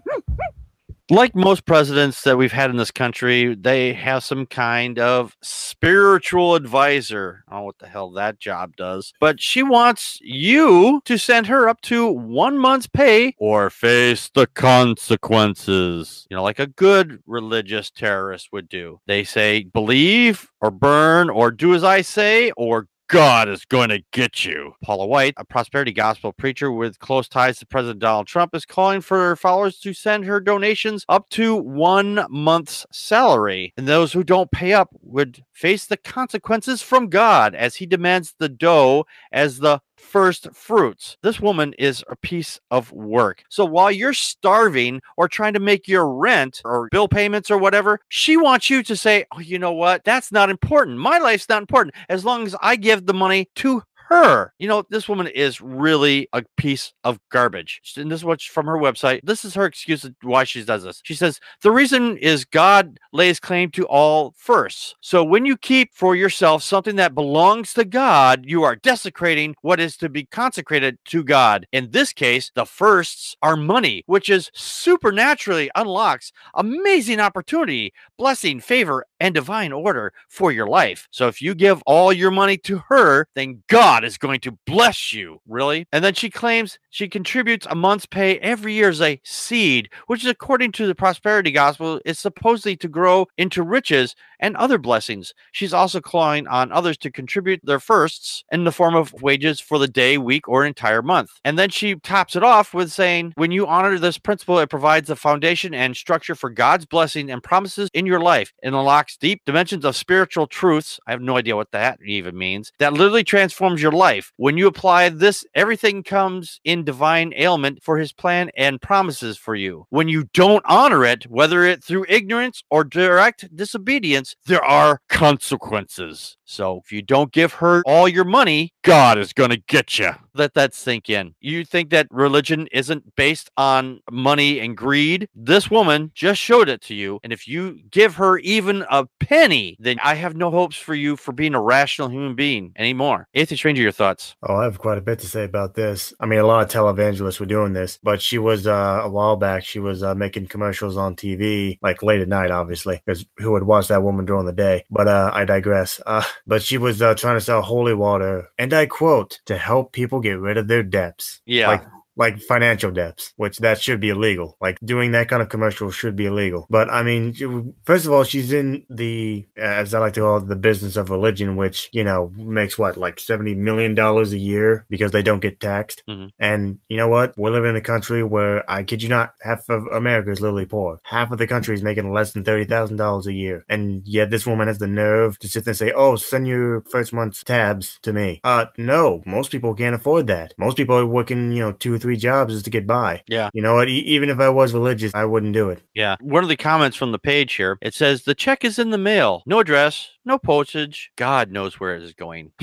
Like 1.10 1.34
most 1.34 1.64
presidents 1.66 2.22
that 2.22 2.38
we've 2.38 2.52
had 2.52 2.70
in 2.70 2.76
this 2.76 2.92
country, 2.92 3.56
they 3.56 3.94
have 3.94 4.22
some 4.22 4.46
kind 4.46 4.96
of 5.00 5.36
spiritual 5.42 6.54
advisor. 6.54 7.42
I 7.48 7.54
don't 7.54 7.60
know 7.62 7.64
what 7.66 7.78
the 7.80 7.88
hell 7.88 8.12
that 8.12 8.38
job 8.38 8.76
does, 8.76 9.12
but 9.18 9.40
she 9.40 9.64
wants 9.64 10.20
you 10.22 11.02
to 11.06 11.18
send 11.18 11.48
her 11.48 11.68
up 11.68 11.80
to 11.82 12.06
one 12.06 12.58
month's 12.58 12.86
pay 12.86 13.34
or 13.38 13.70
face 13.70 14.30
the 14.32 14.46
consequences. 14.46 16.28
You 16.30 16.36
know, 16.36 16.44
like 16.44 16.60
a 16.60 16.68
good 16.68 17.18
religious 17.26 17.90
terrorist 17.90 18.50
would 18.52 18.68
do. 18.68 19.00
They 19.08 19.24
say, 19.24 19.64
believe 19.64 20.48
or 20.60 20.70
burn 20.70 21.28
or 21.28 21.50
do 21.50 21.74
as 21.74 21.82
I 21.82 22.02
say 22.02 22.52
or 22.52 22.86
God 23.10 23.48
is 23.48 23.64
going 23.64 23.88
to 23.88 24.04
get 24.12 24.44
you. 24.44 24.74
Paula 24.84 25.04
White, 25.04 25.34
a 25.36 25.44
prosperity 25.44 25.92
gospel 25.92 26.32
preacher 26.32 26.70
with 26.70 27.00
close 27.00 27.26
ties 27.26 27.58
to 27.58 27.66
President 27.66 27.98
Donald 27.98 28.28
Trump, 28.28 28.54
is 28.54 28.64
calling 28.64 29.00
for 29.00 29.18
her 29.18 29.34
followers 29.34 29.80
to 29.80 29.92
send 29.92 30.24
her 30.26 30.38
donations 30.38 31.04
up 31.08 31.28
to 31.30 31.56
one 31.56 32.24
month's 32.30 32.86
salary. 32.92 33.74
And 33.76 33.88
those 33.88 34.12
who 34.12 34.22
don't 34.22 34.52
pay 34.52 34.74
up 34.74 34.90
would 35.02 35.42
face 35.52 35.86
the 35.86 35.96
consequences 35.96 36.82
from 36.82 37.08
God 37.08 37.56
as 37.56 37.74
he 37.74 37.84
demands 37.84 38.36
the 38.38 38.48
dough 38.48 39.06
as 39.32 39.58
the 39.58 39.80
first 40.00 40.48
fruits. 40.52 41.16
This 41.22 41.40
woman 41.40 41.74
is 41.78 42.02
a 42.08 42.16
piece 42.16 42.58
of 42.70 42.90
work. 42.92 43.44
So 43.48 43.64
while 43.64 43.90
you're 43.90 44.12
starving 44.12 45.00
or 45.16 45.28
trying 45.28 45.54
to 45.54 45.60
make 45.60 45.86
your 45.86 46.12
rent 46.12 46.60
or 46.64 46.88
bill 46.90 47.08
payments 47.08 47.50
or 47.50 47.58
whatever, 47.58 48.00
she 48.08 48.36
wants 48.36 48.70
you 48.70 48.82
to 48.82 48.96
say, 48.96 49.24
oh, 49.34 49.40
you 49.40 49.58
know 49.58 49.72
what? 49.72 50.04
That's 50.04 50.32
not 50.32 50.50
important. 50.50 50.98
My 50.98 51.18
life's 51.18 51.48
not 51.48 51.62
important 51.62 51.94
as 52.08 52.24
long 52.24 52.46
as 52.46 52.56
I 52.60 52.76
give 52.76 53.06
the 53.06 53.14
money 53.14 53.48
to 53.56 53.82
her. 54.10 54.52
You 54.58 54.68
know, 54.68 54.84
this 54.90 55.08
woman 55.08 55.28
is 55.28 55.60
really 55.60 56.28
a 56.32 56.44
piece 56.56 56.92
of 57.04 57.18
garbage. 57.30 57.80
And 57.96 58.10
this 58.10 58.20
is 58.20 58.24
what's 58.24 58.44
from 58.44 58.66
her 58.66 58.76
website. 58.76 59.20
This 59.22 59.44
is 59.44 59.54
her 59.54 59.64
excuse 59.64 60.06
why 60.22 60.44
she 60.44 60.62
does 60.64 60.82
this. 60.82 61.00
She 61.04 61.14
says, 61.14 61.40
The 61.62 61.70
reason 61.70 62.16
is 62.18 62.44
God 62.44 62.98
lays 63.12 63.40
claim 63.40 63.70
to 63.72 63.86
all 63.86 64.34
firsts. 64.36 64.94
So 65.00 65.24
when 65.24 65.46
you 65.46 65.56
keep 65.56 65.94
for 65.94 66.14
yourself 66.14 66.62
something 66.62 66.96
that 66.96 67.14
belongs 67.14 67.72
to 67.74 67.84
God, 67.84 68.44
you 68.44 68.64
are 68.64 68.76
desecrating 68.76 69.54
what 69.62 69.80
is 69.80 69.96
to 69.98 70.08
be 70.08 70.24
consecrated 70.26 70.98
to 71.06 71.24
God. 71.24 71.66
In 71.72 71.90
this 71.90 72.12
case, 72.12 72.50
the 72.54 72.66
firsts 72.66 73.36
are 73.42 73.56
money, 73.56 74.02
which 74.06 74.28
is 74.28 74.50
supernaturally 74.52 75.70
unlocks 75.74 76.32
amazing 76.54 77.20
opportunity, 77.20 77.92
blessing, 78.18 78.60
favor, 78.60 79.04
and 79.20 79.34
divine 79.34 79.72
order 79.72 80.12
for 80.28 80.50
your 80.50 80.66
life. 80.66 81.06
So 81.10 81.28
if 81.28 81.40
you 81.40 81.54
give 81.54 81.82
all 81.86 82.12
your 82.12 82.30
money 82.30 82.56
to 82.58 82.82
her, 82.88 83.26
then 83.34 83.62
God 83.68 84.04
is 84.04 84.18
going 84.18 84.40
to 84.40 84.58
bless 84.66 85.12
you. 85.12 85.38
Really? 85.46 85.86
And 85.92 86.02
then 86.02 86.14
she 86.14 86.30
claims 86.30 86.78
she 86.90 87.08
contributes 87.08 87.66
a 87.70 87.74
month's 87.74 88.06
pay 88.06 88.38
every 88.38 88.72
year 88.72 88.88
as 88.88 89.00
a 89.00 89.20
seed, 89.24 89.90
which 90.06 90.24
is 90.24 90.30
according 90.30 90.72
to 90.72 90.86
the 90.86 90.94
prosperity 90.94 91.50
gospel, 91.52 92.00
is 92.04 92.18
supposedly 92.18 92.76
to 92.76 92.88
grow 92.88 93.26
into 93.36 93.62
riches 93.62 94.14
and 94.40 94.56
other 94.56 94.78
blessings. 94.78 95.34
She's 95.52 95.74
also 95.74 96.00
calling 96.00 96.46
on 96.48 96.72
others 96.72 96.96
to 96.98 97.10
contribute 97.10 97.60
their 97.62 97.78
firsts 97.78 98.42
in 98.50 98.64
the 98.64 98.72
form 98.72 98.94
of 98.94 99.12
wages 99.22 99.60
for 99.60 99.78
the 99.78 99.88
day, 99.88 100.16
week, 100.16 100.48
or 100.48 100.64
entire 100.64 101.02
month. 101.02 101.30
And 101.44 101.58
then 101.58 101.68
she 101.68 101.96
tops 101.96 102.36
it 102.36 102.42
off 102.42 102.72
with 102.72 102.90
saying, 102.90 103.32
when 103.36 103.50
you 103.50 103.66
honor 103.66 103.98
this 103.98 104.18
principle, 104.18 104.58
it 104.58 104.70
provides 104.70 105.08
the 105.08 105.16
foundation 105.16 105.74
and 105.74 105.94
structure 105.94 106.34
for 106.34 106.48
God's 106.48 106.86
blessing 106.86 107.30
and 107.30 107.42
promises 107.42 107.90
in 107.92 108.06
your 108.06 108.20
life 108.20 108.52
and 108.62 108.74
unlocks 108.74 109.09
deep 109.16 109.42
dimensions 109.46 109.84
of 109.84 109.96
spiritual 109.96 110.46
truths. 110.46 111.00
I 111.06 111.12
have 111.12 111.20
no 111.20 111.36
idea 111.36 111.56
what 111.56 111.72
that 111.72 111.98
even 112.04 112.36
means. 112.36 112.72
That 112.78 112.92
literally 112.92 113.24
transforms 113.24 113.82
your 113.82 113.92
life. 113.92 114.32
When 114.36 114.56
you 114.56 114.66
apply 114.66 115.08
this, 115.08 115.44
everything 115.54 116.02
comes 116.02 116.60
in 116.64 116.84
divine 116.84 117.32
ailment 117.36 117.82
for 117.82 117.98
his 117.98 118.12
plan 118.12 118.50
and 118.56 118.80
promises 118.80 119.36
for 119.36 119.54
you. 119.54 119.86
When 119.90 120.08
you 120.08 120.24
don't 120.34 120.64
honor 120.66 121.04
it, 121.04 121.24
whether 121.24 121.64
it 121.64 121.82
through 121.82 122.06
ignorance 122.08 122.62
or 122.70 122.84
direct 122.84 123.54
disobedience, 123.54 124.34
there 124.46 124.64
are 124.64 125.00
consequences. 125.08 126.36
So 126.44 126.80
if 126.84 126.90
you 126.92 127.02
don't 127.02 127.32
give 127.32 127.54
her 127.54 127.82
all 127.86 128.08
your 128.08 128.24
money, 128.24 128.72
God 128.82 129.18
is 129.18 129.32
going 129.32 129.50
to 129.50 129.62
get 129.68 129.98
you. 129.98 130.10
Let 130.34 130.54
that 130.54 130.74
sink 130.74 131.10
in. 131.10 131.34
You 131.40 131.64
think 131.64 131.90
that 131.90 132.06
religion 132.10 132.68
isn't 132.72 133.16
based 133.16 133.50
on 133.56 134.00
money 134.10 134.60
and 134.60 134.76
greed? 134.76 135.28
This 135.34 135.70
woman 135.70 136.12
just 136.14 136.40
showed 136.40 136.68
it 136.68 136.80
to 136.82 136.94
you. 136.94 137.20
And 137.22 137.32
if 137.32 137.48
you 137.48 137.80
give 137.90 138.16
her 138.16 138.38
even 138.38 138.84
a 138.90 139.06
penny, 139.18 139.76
then 139.78 139.98
I 140.02 140.14
have 140.14 140.36
no 140.36 140.50
hopes 140.50 140.76
for 140.76 140.94
you 140.94 141.16
for 141.16 141.32
being 141.32 141.54
a 141.54 141.60
rational 141.60 142.08
human 142.08 142.34
being 142.34 142.72
anymore. 142.76 143.28
Atheist 143.34 143.64
Ranger, 143.64 143.82
your 143.82 143.92
thoughts? 143.92 144.34
Oh, 144.42 144.56
I 144.56 144.64
have 144.64 144.78
quite 144.78 144.98
a 144.98 145.02
bit 145.02 145.18
to 145.20 145.26
say 145.26 145.44
about 145.44 145.74
this. 145.74 146.12
I 146.20 146.26
mean, 146.26 146.38
a 146.38 146.46
lot 146.46 146.62
of 146.62 146.70
televangelists 146.70 147.40
were 147.40 147.46
doing 147.46 147.72
this, 147.72 147.98
but 148.02 148.22
she 148.22 148.38
was 148.38 148.66
uh, 148.66 149.00
a 149.04 149.08
while 149.08 149.36
back. 149.36 149.64
She 149.64 149.78
was 149.78 150.02
uh, 150.02 150.14
making 150.14 150.46
commercials 150.46 150.96
on 150.96 151.16
TV, 151.16 151.78
like 151.82 152.02
late 152.02 152.20
at 152.20 152.28
night, 152.28 152.50
obviously, 152.50 153.02
because 153.04 153.24
who 153.38 153.52
would 153.52 153.64
watch 153.64 153.88
that 153.88 154.02
woman 154.02 154.24
during 154.24 154.46
the 154.46 154.52
day? 154.52 154.84
But 154.90 155.08
uh, 155.08 155.30
I 155.32 155.44
digress. 155.44 156.00
Uh, 156.06 156.24
but 156.46 156.62
she 156.62 156.78
was 156.78 157.02
uh, 157.02 157.14
trying 157.14 157.36
to 157.36 157.40
sell 157.40 157.62
holy 157.62 157.94
water, 157.94 158.48
and 158.58 158.72
I 158.72 158.86
quote, 158.86 159.40
to 159.46 159.56
help 159.56 159.92
people 159.92 160.19
get 160.20 160.38
rid 160.38 160.56
of 160.56 160.68
their 160.68 160.82
debts. 160.82 161.40
Yeah. 161.46 161.68
Like 161.68 161.82
like 162.16 162.40
financial 162.40 162.90
debts, 162.90 163.32
which 163.36 163.58
that 163.58 163.80
should 163.80 164.00
be 164.00 164.10
illegal. 164.10 164.56
Like 164.60 164.78
doing 164.84 165.12
that 165.12 165.28
kind 165.28 165.42
of 165.42 165.48
commercial 165.48 165.90
should 165.90 166.16
be 166.16 166.26
illegal. 166.26 166.66
But 166.70 166.90
I 166.90 167.02
mean, 167.02 167.74
first 167.84 168.06
of 168.06 168.12
all, 168.12 168.24
she's 168.24 168.52
in 168.52 168.84
the, 168.90 169.46
as 169.56 169.94
I 169.94 170.00
like 170.00 170.14
to 170.14 170.20
call 170.20 170.38
it, 170.38 170.48
the 170.48 170.56
business 170.56 170.96
of 170.96 171.10
religion, 171.10 171.56
which, 171.56 171.88
you 171.92 172.04
know, 172.04 172.32
makes 172.36 172.78
what, 172.78 172.96
like 172.96 173.16
$70 173.16 173.56
million 173.56 173.98
a 173.98 174.22
year 174.36 174.86
because 174.90 175.12
they 175.12 175.22
don't 175.22 175.40
get 175.40 175.60
taxed. 175.60 176.02
Mhm. 176.08 176.30
And 176.38 176.78
you 176.88 176.96
know 176.96 177.08
what? 177.08 177.34
We 177.38 177.50
live 177.50 177.64
in 177.64 177.76
a 177.76 177.80
country 177.80 178.22
where 178.22 178.68
I 178.70 178.82
kid 178.82 179.02
you 179.02 179.08
not, 179.08 179.34
half 179.42 179.68
of 179.68 179.86
America 179.86 180.30
is 180.30 180.40
literally 180.40 180.66
poor. 180.66 181.00
Half 181.04 181.30
of 181.32 181.38
the 181.38 181.46
country 181.46 181.74
is 181.74 181.82
making 181.82 182.12
less 182.12 182.32
than 182.32 182.44
$30,000 182.44 183.26
a 183.26 183.32
year. 183.32 183.64
And 183.68 184.02
yet 184.04 184.30
this 184.30 184.46
woman 184.46 184.68
has 184.68 184.78
the 184.78 184.86
nerve 184.86 185.38
to 185.38 185.48
sit 185.48 185.64
there 185.64 185.72
and 185.72 185.78
say, 185.78 185.92
oh, 185.92 186.16
send 186.16 186.46
your 186.48 186.82
first 186.90 187.12
month's 187.12 187.44
tabs 187.44 187.98
to 188.02 188.12
me. 188.12 188.40
Uh, 188.44 188.66
no, 188.76 189.22
most 189.26 189.50
people 189.50 189.74
can't 189.74 189.94
afford 189.94 190.26
that. 190.26 190.54
Most 190.58 190.76
people 190.76 190.96
are 190.96 191.06
working, 191.06 191.52
you 191.52 191.60
know, 191.60 191.72
two 191.72 191.99
three 192.00 192.16
jobs 192.16 192.54
just 192.54 192.64
to 192.64 192.70
get 192.70 192.86
by. 192.86 193.22
Yeah. 193.28 193.50
You 193.54 193.62
know 193.62 193.74
what? 193.74 193.88
E- 193.88 194.00
even 194.06 194.28
if 194.30 194.40
I 194.40 194.48
was 194.48 194.72
religious, 194.74 195.14
I 195.14 195.24
wouldn't 195.24 195.52
do 195.52 195.70
it. 195.70 195.82
Yeah. 195.94 196.16
One 196.20 196.42
of 196.42 196.48
the 196.48 196.56
comments 196.56 196.96
from 196.96 197.12
the 197.12 197.18
page 197.18 197.54
here, 197.54 197.78
it 197.80 197.94
says 197.94 198.22
the 198.24 198.34
check 198.34 198.64
is 198.64 198.78
in 198.78 198.90
the 198.90 198.98
mail. 198.98 199.42
No 199.46 199.60
address, 199.60 200.10
no 200.24 200.38
postage. 200.38 201.10
God 201.16 201.50
knows 201.50 201.78
where 201.78 201.94
it 201.96 202.02
is 202.02 202.14
going. 202.14 202.52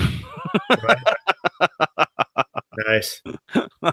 Nice. 2.86 3.22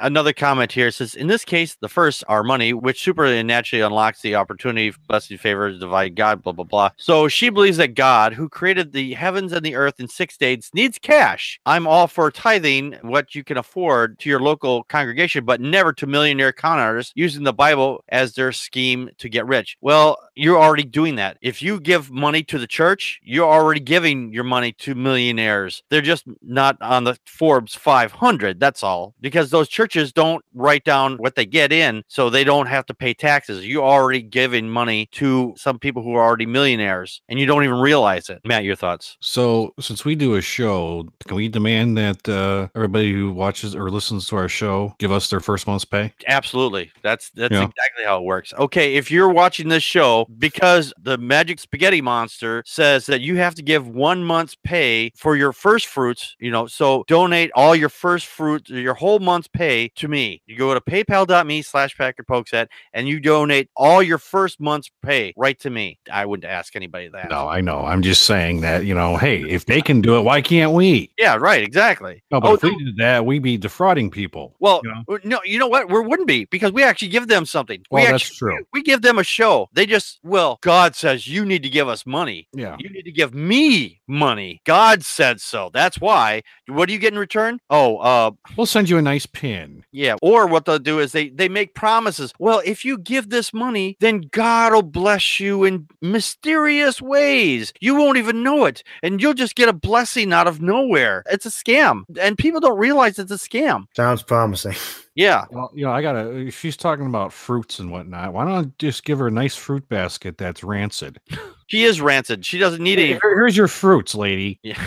Another 0.00 0.32
comment 0.32 0.72
here 0.72 0.90
says, 0.90 1.14
in 1.14 1.26
this 1.26 1.44
case, 1.44 1.76
the 1.80 1.88
first 1.88 2.24
are 2.28 2.42
money, 2.42 2.72
which 2.72 3.02
supernaturally 3.02 3.82
unlocks 3.82 4.20
the 4.20 4.34
opportunity, 4.34 4.94
blessing, 5.08 5.38
favor, 5.38 5.70
divine 5.70 6.14
God, 6.14 6.42
blah, 6.42 6.52
blah, 6.52 6.64
blah. 6.64 6.90
So 6.96 7.28
she 7.28 7.48
believes 7.48 7.76
that 7.78 7.94
God, 7.94 8.32
who 8.34 8.48
created 8.48 8.92
the 8.92 9.14
heavens 9.14 9.52
and 9.52 9.64
the 9.64 9.76
earth 9.76 10.00
in 10.00 10.08
six 10.08 10.36
days, 10.36 10.70
needs 10.74 10.98
cash. 10.98 11.58
I'm 11.66 11.86
all 11.86 12.06
for 12.06 12.30
tithing 12.30 12.94
what 13.02 13.34
you 13.34 13.44
can 13.44 13.56
afford 13.56 14.18
to 14.20 14.28
your 14.28 14.40
local 14.40 14.84
congregation, 14.84 15.44
but 15.44 15.60
never 15.60 15.92
to 15.94 16.06
millionaire 16.06 16.52
con 16.52 16.78
artists 16.78 17.12
using 17.14 17.44
the 17.44 17.52
Bible 17.52 18.04
as 18.08 18.34
their 18.34 18.52
scheme 18.52 19.10
to 19.18 19.28
get 19.28 19.46
rich. 19.46 19.76
Well, 19.80 20.18
you're 20.38 20.58
already 20.58 20.84
doing 20.84 21.16
that. 21.16 21.36
If 21.42 21.60
you 21.62 21.80
give 21.80 22.10
money 22.10 22.42
to 22.44 22.58
the 22.58 22.66
church, 22.66 23.20
you're 23.22 23.48
already 23.50 23.80
giving 23.80 24.32
your 24.32 24.44
money 24.44 24.72
to 24.72 24.94
millionaires. 24.94 25.82
They're 25.90 26.00
just 26.00 26.24
not 26.42 26.76
on 26.80 27.04
the 27.04 27.16
Forbes 27.26 27.74
500. 27.74 28.60
That's 28.60 28.82
all. 28.82 29.14
Because 29.20 29.50
those 29.50 29.68
churches 29.68 30.12
don't 30.12 30.44
write 30.54 30.84
down 30.84 31.16
what 31.18 31.34
they 31.34 31.44
get 31.46 31.72
in, 31.72 32.02
so 32.08 32.30
they 32.30 32.44
don't 32.44 32.66
have 32.66 32.86
to 32.86 32.94
pay 32.94 33.14
taxes. 33.14 33.66
You're 33.66 33.84
already 33.84 34.22
giving 34.22 34.68
money 34.68 35.06
to 35.12 35.54
some 35.56 35.78
people 35.78 36.02
who 36.02 36.14
are 36.14 36.24
already 36.24 36.46
millionaires, 36.46 37.20
and 37.28 37.38
you 37.38 37.46
don't 37.46 37.64
even 37.64 37.78
realize 37.80 38.28
it. 38.28 38.40
Matt, 38.44 38.64
your 38.64 38.76
thoughts? 38.76 39.16
So, 39.20 39.74
since 39.80 40.04
we 40.04 40.14
do 40.14 40.34
a 40.36 40.40
show, 40.40 41.08
can 41.26 41.36
we 41.36 41.48
demand 41.48 41.96
that 41.98 42.28
uh, 42.28 42.68
everybody 42.74 43.12
who 43.12 43.32
watches 43.32 43.74
or 43.74 43.90
listens 43.90 44.28
to 44.28 44.36
our 44.36 44.48
show 44.48 44.94
give 44.98 45.10
us 45.12 45.28
their 45.30 45.40
first 45.40 45.66
month's 45.66 45.84
pay? 45.84 46.12
Absolutely. 46.28 46.90
That's 47.02 47.30
that's 47.30 47.52
Yeah. 47.52 47.64
exactly 47.64 48.04
how 48.04 48.18
it 48.18 48.24
works. 48.24 48.52
Okay, 48.58 48.94
if 48.94 49.10
you're 49.10 49.28
watching 49.30 49.68
this 49.68 49.82
show 49.82 50.26
because 50.38 50.92
the 51.00 51.16
Magic 51.16 51.58
Spaghetti 51.58 52.00
Monster 52.00 52.62
says 52.66 53.06
that 53.06 53.20
you 53.20 53.36
have 53.36 53.54
to 53.54 53.62
give 53.62 53.88
one 53.88 54.22
month's 54.22 54.56
pay 54.64 55.10
for 55.16 55.36
your 55.36 55.52
first 55.52 55.86
fruits, 55.86 56.36
you 56.38 56.50
know, 56.50 56.66
so 56.66 57.04
donate 57.06 57.50
all 57.54 57.74
your 57.74 57.88
first 57.88 58.26
fruit, 58.26 58.68
your 58.68 58.94
whole 58.94 59.18
month's 59.18 59.48
pay 59.48 59.88
to 59.96 60.08
me. 60.08 60.42
You 60.46 60.56
go 60.56 60.74
to 60.74 60.80
paypal.me 60.80 61.62
slash 61.62 61.96
Packard 61.96 62.26
Pokesat 62.26 62.68
and 62.92 63.08
you 63.08 63.20
donate 63.20 63.70
all 63.76 64.02
your 64.02 64.18
first 64.18 64.60
month's 64.60 64.90
pay 65.02 65.32
right 65.36 65.58
to 65.60 65.70
me. 65.70 65.98
I 66.12 66.26
wouldn't 66.26 66.50
ask 66.50 66.76
anybody 66.76 67.08
that. 67.08 67.30
No, 67.30 67.48
I 67.48 67.60
know. 67.60 67.80
I'm 67.80 68.02
just 68.02 68.22
saying 68.22 68.60
that, 68.60 68.84
you 68.84 68.94
know, 68.94 69.16
hey, 69.16 69.42
if 69.48 69.66
they 69.66 69.80
can 69.80 70.00
do 70.00 70.16
it, 70.18 70.22
why 70.22 70.42
can't 70.42 70.72
we? 70.72 71.10
Yeah, 71.18 71.36
right, 71.36 71.62
exactly. 71.62 72.22
No, 72.30 72.40
but 72.40 72.48
Oh, 72.48 72.54
if 72.54 72.62
we 72.62 72.84
did 72.84 72.96
that, 72.96 73.24
we'd 73.26 73.42
be 73.42 73.56
defrauding 73.56 74.10
people. 74.10 74.56
Well, 74.58 74.80
you 74.84 74.90
know? 74.90 75.14
uh, 75.14 75.18
no, 75.24 75.40
you 75.44 75.58
know 75.58 75.68
what? 75.68 75.90
We 75.90 76.00
wouldn't 76.00 76.28
be 76.28 76.46
because 76.46 76.72
we 76.72 76.82
actually 76.82 77.08
give 77.08 77.28
them 77.28 77.44
something. 77.44 77.82
Well, 77.90 78.02
we 78.02 78.10
that's 78.10 78.24
actually, 78.24 78.36
true. 78.36 78.64
We 78.72 78.82
give 78.82 79.02
them 79.02 79.18
a 79.18 79.24
show. 79.24 79.68
They 79.72 79.86
just, 79.86 80.17
well, 80.22 80.58
God 80.62 80.94
says 80.96 81.26
you 81.26 81.44
need 81.44 81.62
to 81.62 81.68
give 81.68 81.88
us 81.88 82.04
money. 82.06 82.48
Yeah. 82.52 82.76
You 82.78 82.90
need 82.90 83.02
to 83.04 83.12
give 83.12 83.34
me 83.34 84.00
money. 84.06 84.60
God 84.64 85.04
said 85.04 85.40
so. 85.40 85.70
That's 85.72 86.00
why. 86.00 86.42
What 86.66 86.86
do 86.86 86.92
you 86.92 86.98
get 86.98 87.12
in 87.12 87.18
return? 87.18 87.60
Oh, 87.70 87.98
uh, 87.98 88.30
We'll 88.56 88.66
send 88.66 88.88
you 88.88 88.98
a 88.98 89.02
nice 89.02 89.26
pin. 89.26 89.84
yeah. 89.92 90.16
Or 90.22 90.46
what 90.46 90.64
they'll 90.64 90.78
do 90.78 90.98
is 91.00 91.12
they 91.12 91.28
they 91.30 91.48
make 91.48 91.74
promises. 91.74 92.32
Well, 92.38 92.60
if 92.64 92.84
you 92.84 92.98
give 92.98 93.30
this 93.30 93.52
money, 93.54 93.96
then 94.00 94.22
God 94.32 94.72
will 94.72 94.82
bless 94.82 95.40
you 95.40 95.64
in 95.64 95.86
mysterious 96.02 97.00
ways. 97.00 97.72
You 97.80 97.94
won't 97.94 98.18
even 98.18 98.42
know 98.42 98.64
it, 98.66 98.82
and 99.02 99.20
you'll 99.22 99.34
just 99.34 99.54
get 99.54 99.68
a 99.68 99.72
blessing 99.72 100.32
out 100.32 100.46
of 100.46 100.60
nowhere. 100.60 101.22
It's 101.30 101.46
a 101.46 101.50
scam, 101.50 102.02
and 102.20 102.36
people 102.36 102.60
don't 102.60 102.78
realize 102.78 103.18
it's 103.18 103.30
a 103.32 103.34
scam. 103.36 103.84
Sounds 103.96 104.22
promising. 104.22 104.74
Yeah. 105.18 105.46
Well, 105.50 105.72
you 105.74 105.84
know, 105.84 105.90
I 105.90 106.00
gotta. 106.00 106.48
She's 106.52 106.76
talking 106.76 107.06
about 107.06 107.32
fruits 107.32 107.80
and 107.80 107.90
whatnot, 107.90 108.32
why 108.32 108.44
don't 108.44 108.66
I 108.66 108.70
just 108.78 109.04
give 109.04 109.18
her 109.18 109.26
a 109.26 109.32
nice 109.32 109.56
fruit 109.56 109.88
basket 109.88 110.38
that's 110.38 110.62
rancid? 110.62 111.18
She 111.66 111.82
is 111.82 112.00
rancid. 112.00 112.46
She 112.46 112.56
doesn't 112.56 112.80
need 112.80 113.00
any. 113.00 113.08
Here- 113.08 113.20
here's 113.24 113.56
your 113.56 113.66
fruits, 113.66 114.14
lady. 114.14 114.60
Yeah. 114.62 114.80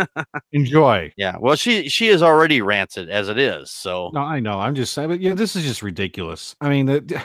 Enjoy. 0.52 1.12
Yeah. 1.18 1.36
Well, 1.38 1.54
she 1.54 1.90
she 1.90 2.08
is 2.08 2.22
already 2.22 2.62
rancid 2.62 3.10
as 3.10 3.28
it 3.28 3.36
is. 3.36 3.70
So 3.70 4.10
No, 4.14 4.20
I 4.22 4.40
know. 4.40 4.58
I'm 4.58 4.74
just 4.74 4.94
saying, 4.94 5.10
but 5.10 5.20
yeah, 5.20 5.34
this 5.34 5.54
is 5.54 5.64
just 5.64 5.82
ridiculous. 5.82 6.56
I 6.62 6.70
mean, 6.70 6.86
the, 6.86 7.22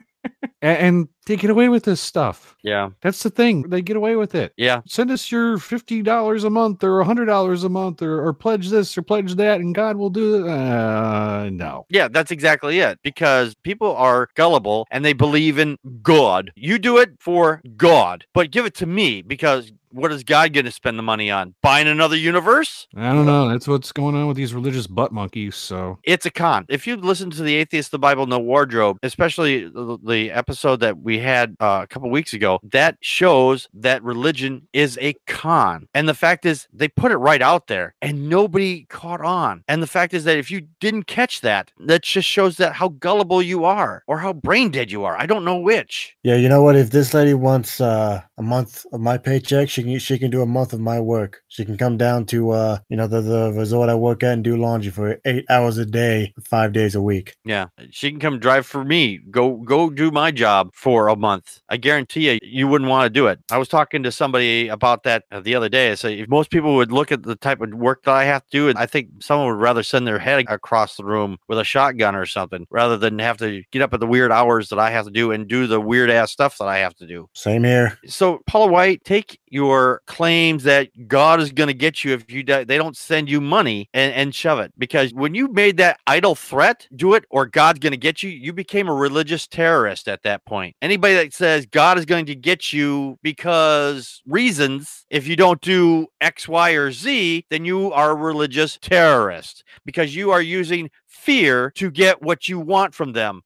and 0.62 1.06
They 1.26 1.36
get 1.36 1.50
away 1.50 1.68
with 1.68 1.84
this 1.84 2.00
stuff. 2.00 2.56
Yeah. 2.62 2.90
That's 3.00 3.22
the 3.22 3.30
thing. 3.30 3.62
They 3.68 3.80
get 3.82 3.96
away 3.96 4.16
with 4.16 4.34
it. 4.34 4.52
Yeah. 4.56 4.82
Send 4.86 5.10
us 5.10 5.30
your 5.30 5.58
fifty 5.58 6.02
dollars 6.02 6.44
a 6.44 6.50
month 6.50 6.82
or 6.82 7.02
hundred 7.04 7.26
dollars 7.26 7.64
a 7.64 7.68
month 7.68 8.02
or, 8.02 8.26
or 8.26 8.32
pledge 8.32 8.70
this 8.70 8.96
or 8.98 9.02
pledge 9.02 9.34
that, 9.36 9.60
and 9.60 9.74
God 9.74 9.96
will 9.96 10.10
do 10.10 10.44
it. 10.44 10.50
Uh, 10.50 11.48
no. 11.50 11.86
Yeah, 11.90 12.08
that's 12.08 12.30
exactly 12.30 12.80
it. 12.80 12.98
Because 13.02 13.54
people 13.62 13.94
are 13.94 14.28
gullible 14.34 14.86
and 14.90 15.04
they 15.04 15.12
believe 15.12 15.58
in 15.58 15.78
God. 16.02 16.52
You 16.56 16.78
do 16.78 16.98
it 16.98 17.10
for 17.20 17.62
God, 17.76 18.24
but 18.34 18.50
give 18.50 18.66
it 18.66 18.74
to 18.76 18.86
me 18.86 19.22
because 19.22 19.72
what 19.92 20.10
is 20.12 20.24
God 20.24 20.52
going 20.52 20.64
to 20.64 20.70
spend 20.70 20.98
the 20.98 21.02
money 21.02 21.30
on? 21.30 21.54
Buying 21.62 21.86
another 21.86 22.16
universe? 22.16 22.88
I 22.96 23.12
don't 23.12 23.26
know. 23.26 23.48
That's 23.48 23.68
what's 23.68 23.92
going 23.92 24.14
on 24.14 24.26
with 24.26 24.36
these 24.36 24.54
religious 24.54 24.86
butt 24.86 25.12
monkeys. 25.12 25.54
So 25.54 25.98
It's 26.04 26.26
a 26.26 26.30
con. 26.30 26.64
If 26.68 26.86
you 26.86 26.96
listen 26.96 27.30
to 27.30 27.42
the 27.42 27.54
Atheist, 27.56 27.90
the 27.90 27.98
Bible, 27.98 28.26
No 28.26 28.38
Wardrobe, 28.38 28.98
especially 29.02 29.68
the, 29.68 29.98
the 30.04 30.30
episode 30.30 30.80
that 30.80 31.02
we 31.02 31.11
had 31.18 31.56
uh, 31.60 31.80
a 31.82 31.86
couple 31.86 32.10
weeks 32.10 32.32
ago, 32.32 32.58
that 32.62 32.96
shows 33.00 33.68
that 33.74 34.02
religion 34.02 34.68
is 34.72 34.98
a 35.00 35.14
con. 35.26 35.88
And 35.94 36.08
the 36.08 36.14
fact 36.14 36.46
is, 36.46 36.68
they 36.72 36.88
put 36.88 37.12
it 37.12 37.16
right 37.16 37.42
out 37.42 37.66
there 37.66 37.94
and 38.00 38.28
nobody 38.28 38.84
caught 38.84 39.20
on. 39.20 39.64
And 39.68 39.82
the 39.82 39.86
fact 39.86 40.14
is 40.14 40.24
that 40.24 40.38
if 40.38 40.50
you 40.50 40.62
didn't 40.80 41.04
catch 41.04 41.40
that, 41.42 41.70
that 41.86 42.02
just 42.02 42.28
shows 42.28 42.56
that 42.56 42.74
how 42.74 42.88
gullible 42.88 43.42
you 43.42 43.64
are 43.64 44.02
or 44.06 44.18
how 44.18 44.32
brain 44.32 44.70
dead 44.70 44.90
you 44.90 45.04
are. 45.04 45.16
I 45.18 45.26
don't 45.26 45.44
know 45.44 45.58
which. 45.58 46.16
Yeah, 46.22 46.36
you 46.36 46.48
know 46.48 46.62
what? 46.62 46.76
If 46.76 46.90
this 46.90 47.14
lady 47.14 47.34
wants 47.34 47.80
uh, 47.80 48.22
a 48.38 48.42
month 48.42 48.84
of 48.92 49.00
my 49.00 49.18
paycheck, 49.18 49.68
she 49.68 49.82
can 49.82 49.98
she 49.98 50.18
can 50.18 50.30
do 50.30 50.42
a 50.42 50.46
month 50.46 50.72
of 50.72 50.80
my 50.80 51.00
work. 51.00 51.42
She 51.48 51.64
can 51.64 51.76
come 51.76 51.96
down 51.96 52.26
to 52.26 52.50
uh, 52.50 52.78
you 52.88 52.96
know 52.96 53.06
the, 53.06 53.20
the 53.20 53.52
resort 53.52 53.88
I 53.88 53.94
work 53.94 54.22
at 54.22 54.32
and 54.32 54.44
do 54.44 54.56
laundry 54.56 54.90
for 54.90 55.18
eight 55.24 55.44
hours 55.50 55.78
a 55.78 55.86
day, 55.86 56.34
five 56.42 56.72
days 56.72 56.94
a 56.94 57.02
week. 57.02 57.36
Yeah, 57.44 57.66
she 57.90 58.10
can 58.10 58.20
come 58.20 58.38
drive 58.38 58.66
for 58.66 58.84
me. 58.84 59.18
Go 59.30 59.56
go 59.56 59.90
do 59.90 60.10
my 60.10 60.30
job 60.30 60.70
for 60.74 61.01
a 61.08 61.16
month. 61.16 61.60
I 61.68 61.76
guarantee 61.76 62.30
you, 62.32 62.38
you 62.42 62.68
wouldn't 62.68 62.90
want 62.90 63.06
to 63.06 63.10
do 63.10 63.26
it. 63.26 63.40
I 63.50 63.58
was 63.58 63.68
talking 63.68 64.02
to 64.02 64.12
somebody 64.12 64.68
about 64.68 65.02
that 65.04 65.24
uh, 65.30 65.40
the 65.40 65.54
other 65.54 65.68
day. 65.68 65.90
I 65.90 65.94
say 65.94 66.18
if 66.18 66.28
most 66.28 66.50
people 66.50 66.76
would 66.76 66.92
look 66.92 67.12
at 67.12 67.22
the 67.22 67.36
type 67.36 67.60
of 67.60 67.72
work 67.74 68.04
that 68.04 68.14
I 68.14 68.24
have 68.24 68.42
to 68.44 68.50
do, 68.50 68.68
and 68.68 68.78
I 68.78 68.86
think 68.86 69.08
someone 69.20 69.48
would 69.48 69.62
rather 69.62 69.82
send 69.82 70.06
their 70.06 70.18
head 70.18 70.44
across 70.48 70.96
the 70.96 71.04
room 71.04 71.38
with 71.48 71.58
a 71.58 71.64
shotgun 71.64 72.14
or 72.14 72.26
something 72.26 72.66
rather 72.70 72.96
than 72.96 73.18
have 73.18 73.38
to 73.38 73.62
get 73.70 73.82
up 73.82 73.94
at 73.94 74.00
the 74.00 74.06
weird 74.06 74.32
hours 74.32 74.68
that 74.68 74.78
I 74.78 74.90
have 74.90 75.06
to 75.06 75.10
do 75.10 75.30
and 75.30 75.48
do 75.48 75.66
the 75.66 75.80
weird 75.80 76.10
ass 76.10 76.32
stuff 76.32 76.58
that 76.58 76.68
I 76.68 76.78
have 76.78 76.94
to 76.96 77.06
do. 77.06 77.28
Same 77.34 77.64
here. 77.64 77.98
So, 78.06 78.40
Paula 78.46 78.70
White, 78.70 79.04
take 79.04 79.38
your 79.48 80.02
claims 80.06 80.62
that 80.64 80.88
God 81.08 81.40
is 81.40 81.52
going 81.52 81.66
to 81.66 81.74
get 81.74 82.04
you 82.04 82.14
if 82.14 82.30
you 82.30 82.42
die, 82.42 82.64
they 82.64 82.78
don't 82.78 82.96
send 82.96 83.28
you 83.28 83.40
money 83.40 83.88
and, 83.92 84.14
and 84.14 84.34
shove 84.34 84.58
it. 84.58 84.72
Because 84.78 85.12
when 85.12 85.34
you 85.34 85.48
made 85.48 85.76
that 85.76 86.00
idle 86.06 86.34
threat, 86.34 86.86
do 86.96 87.14
it 87.14 87.24
or 87.30 87.46
God's 87.46 87.78
going 87.78 87.92
to 87.92 87.98
get 87.98 88.22
you, 88.22 88.30
you 88.30 88.52
became 88.52 88.88
a 88.88 88.94
religious 88.94 89.46
terrorist 89.46 90.08
at 90.08 90.22
that 90.22 90.44
point. 90.44 90.76
Anybody 90.92 91.14
that 91.14 91.32
says 91.32 91.64
God 91.64 91.96
is 91.96 92.04
going 92.04 92.26
to 92.26 92.34
get 92.34 92.70
you 92.70 93.18
because 93.22 94.20
reasons, 94.26 95.06
if 95.08 95.26
you 95.26 95.36
don't 95.36 95.62
do 95.62 96.08
X, 96.20 96.46
Y, 96.46 96.72
or 96.72 96.92
Z, 96.92 97.46
then 97.48 97.64
you 97.64 97.90
are 97.94 98.10
a 98.10 98.14
religious 98.14 98.76
terrorist 98.76 99.64
because 99.86 100.14
you 100.14 100.30
are 100.32 100.42
using 100.42 100.90
fear 101.06 101.70
to 101.76 101.90
get 101.90 102.20
what 102.20 102.46
you 102.46 102.60
want 102.60 102.94
from 102.94 103.14
them. 103.14 103.40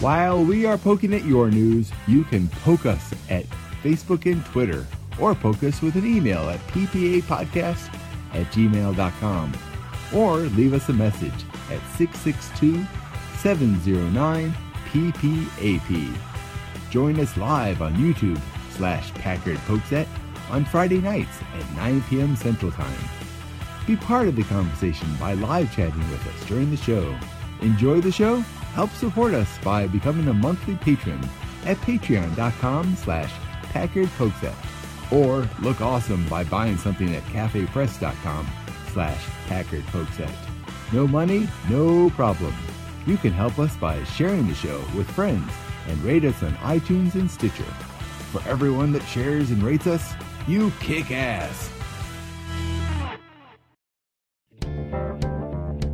While 0.00 0.42
we 0.42 0.64
are 0.64 0.78
poking 0.78 1.12
at 1.12 1.26
your 1.26 1.50
news, 1.50 1.92
you 2.08 2.24
can 2.24 2.48
poke 2.48 2.86
us 2.86 3.12
at 3.28 3.44
Facebook 3.82 4.24
and 4.24 4.42
Twitter, 4.46 4.86
or 5.20 5.34
poke 5.34 5.64
us 5.64 5.82
with 5.82 5.96
an 5.96 6.06
email 6.06 6.48
at 6.48 6.60
ppapodcast 6.68 7.94
at 8.32 8.46
gmail.com, 8.46 9.52
or 10.14 10.36
leave 10.38 10.72
us 10.72 10.88
a 10.88 10.94
message 10.94 11.44
at 11.70 11.82
662 11.98 12.86
709 13.38 14.54
PPAP. 14.86 16.18
Join 16.90 17.20
us 17.20 17.36
live 17.36 17.82
on 17.82 17.94
YouTube 17.94 18.40
slash 18.70 19.12
Packard 19.14 19.58
Pokesat 19.58 20.06
on 20.50 20.64
Friday 20.64 21.00
nights 21.00 21.38
at 21.58 21.76
9 21.76 22.02
p.m. 22.02 22.36
Central 22.36 22.70
Time. 22.72 22.98
Be 23.86 23.96
part 23.96 24.28
of 24.28 24.36
the 24.36 24.42
conversation 24.44 25.08
by 25.16 25.34
live 25.34 25.74
chatting 25.74 26.10
with 26.10 26.26
us 26.26 26.48
during 26.48 26.70
the 26.70 26.76
show. 26.76 27.16
Enjoy 27.60 28.00
the 28.00 28.12
show? 28.12 28.36
Help 28.74 28.90
support 28.90 29.32
us 29.34 29.58
by 29.64 29.86
becoming 29.86 30.28
a 30.28 30.34
monthly 30.34 30.76
patron 30.76 31.20
at 31.64 31.76
patreon.com 31.78 32.96
slash 32.96 33.32
Packard 33.64 34.08
Pokesat. 34.18 34.54
Or 35.12 35.48
look 35.62 35.80
awesome 35.80 36.26
by 36.28 36.44
buying 36.44 36.76
something 36.76 37.14
at 37.14 37.22
cafepress.com 37.24 38.46
slash 38.92 39.24
Packard 39.46 39.84
Pokesat. 39.86 40.34
No 40.92 41.06
money, 41.06 41.48
no 41.68 42.10
problem. 42.10 42.54
You 43.06 43.16
can 43.16 43.32
help 43.32 43.58
us 43.58 43.76
by 43.76 44.02
sharing 44.04 44.46
the 44.48 44.54
show 44.54 44.78
with 44.96 45.08
friends 45.10 45.50
and 45.88 46.02
rate 46.02 46.24
us 46.24 46.42
on 46.42 46.52
iTunes 46.56 47.14
and 47.14 47.30
Stitcher. 47.30 47.62
For 48.32 48.42
everyone 48.48 48.92
that 48.92 49.02
shares 49.04 49.50
and 49.50 49.62
rates 49.62 49.86
us, 49.86 50.12
you 50.48 50.72
kick 50.80 51.10
ass. 51.12 51.70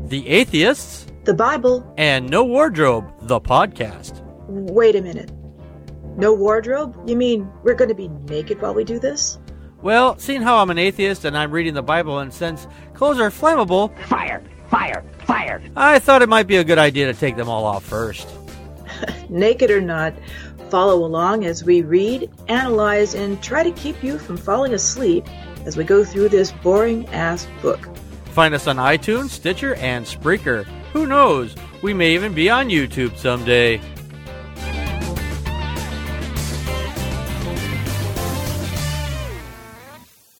The 0.09 0.27
Atheists, 0.29 1.07
The 1.25 1.35
Bible. 1.35 1.91
and 1.97 2.29
No 2.29 2.45
Wardrobe, 2.45 3.13
the 3.23 3.41
podcast. 3.41 4.23
Wait 4.49 4.97
a 4.97 5.03
minute. 5.03 5.31
No 6.17 6.35
wardrobe? 6.35 6.95
You 7.09 7.17
mean 7.17 7.49
we're 7.63 7.75
going 7.75 7.89
to 7.89 7.95
be 7.95 8.09
naked 8.09 8.61
while 8.61 8.75
we 8.75 8.85
do 8.85 8.99
this? 8.99 9.39
Well, 9.81 10.19
seeing 10.19 10.43
how 10.43 10.59
I'm 10.59 10.69
an 10.71 10.77
atheist 10.79 11.25
and 11.25 11.37
I'm 11.37 11.51
reading 11.51 11.73
the 11.75 11.83
Bible, 11.83 12.19
and 12.19 12.33
since 12.33 12.67
clothes 12.93 13.19
are 13.19 13.31
flammable, 13.31 13.97
Fire! 14.07 14.43
Fire! 14.73 15.05
Fire! 15.27 15.63
I 15.77 15.99
thought 15.99 16.23
it 16.23 16.31
might 16.31 16.47
be 16.47 16.57
a 16.57 16.65
good 16.65 16.79
idea 16.79 17.13
to 17.13 17.13
take 17.13 17.37
them 17.37 17.47
all 17.47 17.67
off 17.67 17.85
first. 17.85 18.27
Naked 19.29 19.71
or 19.71 19.83
not, 19.83 20.15
follow 20.71 21.05
along 21.05 21.45
as 21.45 21.63
we 21.63 21.83
read, 21.83 22.31
analyze, 22.49 23.15
and 23.15 23.43
try 23.43 23.63
to 23.63 23.71
keep 23.73 24.03
you 24.03 24.19
from 24.19 24.39
falling 24.39 24.73
asleep 24.73 25.27
as 25.67 25.77
we 25.77 25.85
go 25.85 26.07
through 26.07 26.31
this 26.31 26.53
boring 26.53 27.07
ass 27.09 27.47
book. 27.61 27.87
Find 28.29 28.55
us 28.55 28.67
on 28.67 28.77
iTunes, 28.77 29.29
Stitcher, 29.29 29.75
and 29.75 30.07
Spreaker. 30.07 30.65
Who 30.95 31.07
knows? 31.07 31.55
We 31.83 31.93
may 31.93 32.15
even 32.15 32.33
be 32.33 32.49
on 32.49 32.71
YouTube 32.71 33.19
someday. 33.19 33.79